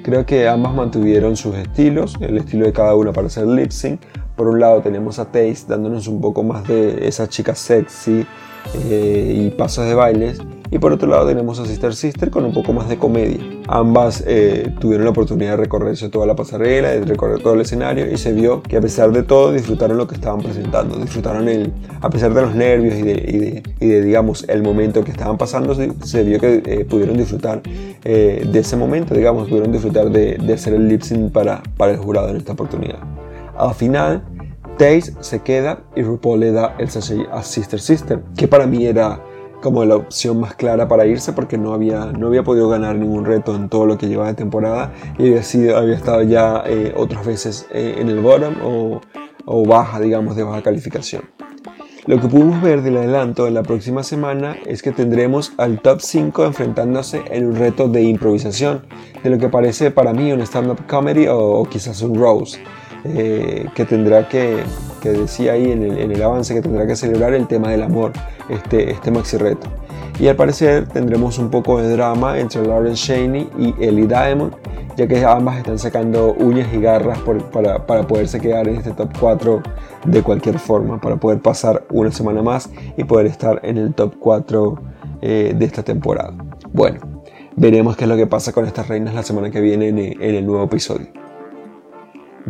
Creo 0.04 0.26
que 0.26 0.48
ambas 0.48 0.74
mantuvieron 0.74 1.36
sus 1.36 1.56
estilos, 1.56 2.16
el 2.20 2.38
estilo 2.38 2.66
de 2.66 2.74
cada 2.74 2.96
una 2.96 3.12
para 3.12 3.28
hacer 3.28 3.48
lip 3.48 3.72
sync. 3.72 4.02
Por 4.36 4.48
un 4.48 4.60
lado 4.60 4.82
tenemos 4.82 5.20
a 5.20 5.26
Taste 5.26 5.66
dándonos 5.68 6.08
un 6.08 6.20
poco 6.20 6.44
más 6.44 6.68
de 6.68 7.08
esa 7.08 7.28
chica 7.30 7.56
sexy 7.56 8.26
eh, 8.74 9.46
y 9.46 9.50
pasos 9.52 9.86
de 9.86 9.94
bailes 9.94 10.40
y 10.72 10.80
por 10.80 10.92
otro 10.92 11.08
lado 11.08 11.28
tenemos 11.28 11.60
a 11.60 11.66
Sister 11.66 11.94
Sister 11.96 12.32
con 12.32 12.44
un 12.44 12.54
poco 12.54 12.74
más 12.74 12.90
de 12.90 12.98
comedia. 12.98 13.40
Ambas 13.68 14.24
eh, 14.26 14.74
tuvieron 14.80 15.06
la 15.06 15.12
oportunidad 15.12 15.52
de 15.52 15.58
recorrerse 15.58 16.10
toda 16.10 16.26
la 16.26 16.36
pasarela, 16.36 16.90
de 16.90 17.06
recorrer 17.06 17.40
todo 17.40 17.54
el 17.54 17.62
escenario 17.62 18.12
y 18.12 18.18
se 18.18 18.34
vio 18.34 18.64
que 18.64 18.78
a 18.78 18.82
pesar 18.82 19.12
de 19.12 19.24
todo 19.24 19.52
disfrutaron 19.52 19.98
lo 19.98 20.08
que 20.08 20.16
estaban 20.16 20.42
presentando, 20.42 20.98
disfrutaron 20.98 21.48
el, 21.48 21.72
a 22.02 22.10
pesar 22.10 22.34
de 22.34 22.42
los 22.42 22.56
nervios 22.56 22.96
y 22.96 23.04
de, 23.04 23.64
y 23.80 23.88
de, 23.88 24.02
digamos 24.02 24.44
el 24.50 24.64
momento 24.64 25.04
que 25.04 25.12
estaban 25.12 25.38
pasando, 25.38 25.76
se, 25.76 26.24
vio 26.24 26.40
que 26.40 26.64
eh, 26.66 26.86
pudieron 26.86 27.16
disfrutar 27.16 27.62
de 27.64 28.60
ese 28.60 28.76
momento, 28.76 29.14
digamos, 29.14 29.48
pudieron 29.48 29.72
disfrutar 29.72 30.10
de, 30.10 30.38
de 30.38 30.54
hacer 30.54 30.74
el 30.74 30.88
lip 30.88 31.02
sync 31.02 31.32
para, 31.32 31.64
para 31.78 31.94
el 31.94 31.98
jurado 31.98 32.30
en 32.30 32.38
esta 32.38 32.54
oportunidad. 32.54 33.00
Al 33.58 33.74
final, 33.74 34.22
Taze 34.78 35.14
se 35.20 35.42
queda 35.42 35.84
y 35.96 36.02
RuPaul 36.02 36.40
le 36.40 36.52
da 36.52 36.76
el 36.78 36.90
sachet 36.90 37.28
a 37.32 37.44
Sister 37.44 37.80
Sister, 37.80 38.22
que 38.38 38.48
para 38.48 38.68
mí 38.68 38.86
era 38.86 39.22
como 39.62 39.84
la 39.84 39.96
opción 39.96 40.40
más 40.40 40.54
clara 40.54 40.88
para 40.88 41.06
irse 41.06 41.34
porque 41.34 41.58
no 41.58 41.74
había, 41.74 42.06
no 42.06 42.28
había 42.28 42.44
podido 42.44 42.70
ganar 42.70 42.96
ningún 42.96 43.26
reto 43.26 43.56
en 43.56 43.68
todo 43.68 43.86
lo 43.86 43.98
que 43.98 44.08
llevaba 44.08 44.30
de 44.30 44.36
temporada 44.36 44.94
y 45.18 45.28
había, 45.28 45.44
sido, 45.44 45.78
había 45.78 45.96
estado 45.96 46.22
ya 46.22 46.64
eh, 46.68 46.94
otras 46.96 47.26
veces 47.26 47.68
eh, 47.72 47.96
en 47.98 48.10
el 48.10 48.20
bottom 48.20 48.54
o, 48.64 49.02
o, 49.46 49.66
baja, 49.66 50.00
digamos, 50.00 50.36
de 50.36 50.44
baja 50.44 50.62
calificación. 50.62 51.24
Lo 52.06 52.22
que 52.22 52.28
pudimos 52.28 52.62
ver 52.62 52.84
del 52.84 52.98
adelanto 52.98 53.48
en 53.48 53.56
la 53.56 53.64
próxima 53.64 54.04
semana 54.04 54.56
es 54.68 54.84
que 54.84 54.92
tendremos 54.92 55.54
al 55.58 55.82
top 55.82 56.00
5 56.02 56.46
enfrentándose 56.46 57.24
en 57.32 57.48
un 57.48 57.56
reto 57.56 57.88
de 57.88 58.04
improvisación, 58.04 58.86
de 59.24 59.32
lo 59.32 59.40
que 59.40 59.50
parece 59.50 59.90
para 59.90 60.14
mí 60.14 60.32
un 60.32 60.42
stand-up 60.42 60.86
comedy 60.88 61.26
o, 61.28 61.68
quizás 61.68 62.04
un 62.04 62.14
rose, 62.14 62.60
eh, 63.08 63.68
que 63.76 63.86
tendrá 63.86 64.28
que, 64.28 64.64
que 65.00 65.12
decía 65.12 65.54
ahí 65.54 65.72
en 65.72 65.84
el, 65.84 66.24
avance, 66.24 66.56
que 66.56 66.62
tendrá 66.62 66.88
que 66.88 66.96
celebrar 66.96 67.36
el 67.36 67.46
tema 67.48 67.70
del 67.70 67.84
amor 67.84 68.12
este, 68.50 68.90
este 68.92 69.12
maxi 69.12 69.38
reto. 69.38 69.68
Y 70.20 70.28
al 70.28 70.36
parecer 70.36 70.88
tendremos 70.88 71.38
un 71.38 71.52
poco 71.52 71.80
de 71.80 71.90
drama 71.90 72.40
entre 72.40 72.66
Lauren 72.66 72.94
Shaney 72.94 73.50
y 73.60 73.76
Ellie 73.84 74.08
Diamond, 74.08 74.54
ya 74.96 75.08
que 75.08 75.24
ambas 75.24 75.58
están 75.58 75.78
sacando 75.78 76.34
uñas 76.34 76.68
y 76.74 76.80
garras 76.80 77.20
para, 77.52 77.86
para, 77.86 78.08
poderse 78.08 78.40
quedar 78.40 78.68
en 78.68 78.78
este 78.78 78.92
top 78.92 79.10
4 79.20 79.62
de 80.06 80.24
cualquier 80.24 80.58
forma, 80.58 81.00
para 81.00 81.18
poder 81.18 81.40
pasar 81.42 81.84
una 81.92 82.12
semana 82.12 82.42
más 82.42 82.72
y 82.98 83.04
poder 83.04 83.28
estar 83.28 83.60
en 83.64 83.78
el 83.78 83.94
top 83.94 84.16
4 84.18 84.80
eh, 85.22 85.54
de 85.56 85.66
esta 85.66 85.84
temporada. 85.84 86.34
Bueno, 86.74 87.02
veremos 87.56 87.96
qué 87.98 88.06
es 88.06 88.10
lo 88.10 88.16
que 88.16 88.26
pasa 88.26 88.52
con 88.52 88.66
estas 88.66 88.88
reinas 88.88 89.14
la 89.14 89.22
semana 89.22 89.52
que 89.52 89.62
viene 89.62 89.90
en 89.90 90.36
el 90.36 90.46
nuevo 90.46 90.64
episodio. 90.64 91.25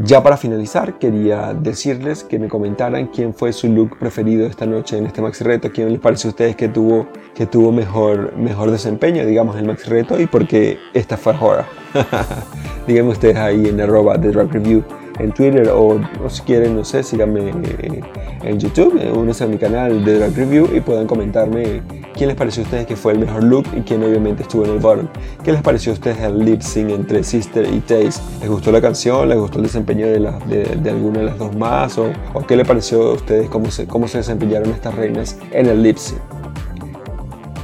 Ya 0.03 0.21
para 0.21 0.35
finalizar, 0.35 0.99
quería 0.99 1.53
decirles 1.53 2.25
que 2.25 2.37
me 2.37 2.49
comentaran 2.49 3.07
quién 3.07 3.33
fue 3.33 3.53
su 3.53 3.69
look 3.69 3.97
preferido 3.97 4.45
esta 4.45 4.65
noche 4.65 4.97
en 4.97 5.05
este 5.05 5.21
maxi 5.21 5.45
reto, 5.45 5.71
quién 5.71 5.89
les 5.89 6.01
parece 6.01 6.27
a 6.27 6.31
ustedes 6.31 6.57
que 6.57 6.67
tuvo, 6.67 7.07
que 7.33 7.45
tuvo 7.45 7.71
mejor, 7.71 8.35
mejor 8.35 8.71
desempeño, 8.71 9.25
digamos, 9.25 9.55
en 9.55 9.61
el 9.61 9.67
maxi 9.67 9.89
reto 9.89 10.19
y 10.19 10.25
por 10.25 10.47
qué 10.47 10.79
esta 10.93 11.15
fue 11.15 11.33
ahora. 11.33 11.65
Díganme 12.87 13.11
ustedes 13.11 13.37
ahí 13.37 13.69
en 13.69 13.79
arroba 13.79 14.17
de 14.17 14.31
Drag 14.31 14.51
Review 14.51 14.83
en 15.19 15.31
Twitter 15.31 15.69
o, 15.69 15.99
si 16.29 16.41
quieren, 16.41 16.75
no 16.75 16.83
sé, 16.83 17.03
síganme 17.03 17.49
eh, 17.49 18.01
en 18.43 18.59
YouTube, 18.59 18.99
eh, 19.01 19.11
únanse 19.11 19.43
a 19.43 19.47
mi 19.47 19.57
canal 19.57 20.03
de 20.03 20.19
Drag 20.19 20.35
Review 20.35 20.69
y 20.75 20.81
puedan 20.81 21.07
comentarme 21.07 21.81
quién 22.13 22.27
les 22.27 22.37
pareció 22.37 22.63
a 22.63 22.65
ustedes 22.65 22.85
que 22.85 22.95
fue 22.95 23.13
el 23.13 23.19
mejor 23.19 23.43
look 23.43 23.65
y 23.75 23.81
quién 23.81 24.03
obviamente 24.03 24.43
estuvo 24.43 24.65
en 24.65 24.71
el 24.71 24.79
bottom. 24.79 25.07
¿Qué 25.43 25.51
les 25.51 25.61
pareció 25.61 25.91
a 25.91 25.95
ustedes 25.95 26.19
el 26.19 26.39
lip 26.39 26.61
sync 26.61 26.89
entre 26.89 27.23
Sister 27.23 27.67
y 27.71 27.79
Taze? 27.79 28.21
¿Les 28.39 28.49
gustó 28.49 28.71
la 28.71 28.81
canción? 28.81 29.29
¿Les 29.29 29.37
gustó 29.37 29.57
el 29.57 29.63
desempeño 29.63 30.07
de, 30.07 30.19
de, 30.19 30.89
alguna 30.89 31.19
de 31.19 31.25
las 31.25 31.37
dos 31.37 31.55
más? 31.55 31.97
¿O, 31.97 32.11
qué 32.47 32.55
les 32.55 32.67
pareció 32.67 33.11
a 33.11 33.13
ustedes 33.13 33.49
cómo 33.49 33.71
se, 33.71 33.87
cómo 33.87 34.07
se 34.07 34.19
desempeñaron 34.19 34.69
estas 34.71 34.95
reinas 34.95 35.37
en 35.51 35.67
el 35.67 35.81
lip 35.81 35.97
sync? 35.97 36.19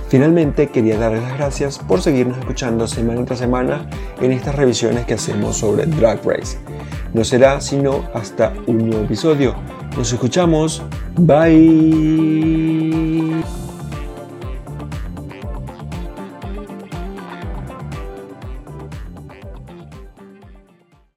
Finalmente, 0.09 0.67
quería 0.67 0.97
darles 0.97 1.21
las 1.21 1.37
gracias 1.37 1.79
por 1.79 2.01
seguirnos 2.01 2.37
escuchando 2.37 2.85
semana 2.85 3.23
tras 3.23 3.39
semana 3.39 3.89
en 4.21 4.33
estas 4.33 4.55
revisiones 4.55 5.05
que 5.05 5.13
hacemos 5.13 5.55
sobre 5.55 5.85
Drag 5.85 6.19
Race. 6.25 6.57
No 7.13 7.23
será 7.23 7.59
sino 7.61 8.09
hasta 8.13 8.53
un 8.67 8.89
nuevo 8.89 9.03
episodio. 9.03 9.55
Nos 9.97 10.11
escuchamos. 10.13 10.81
Bye. 11.17 12.90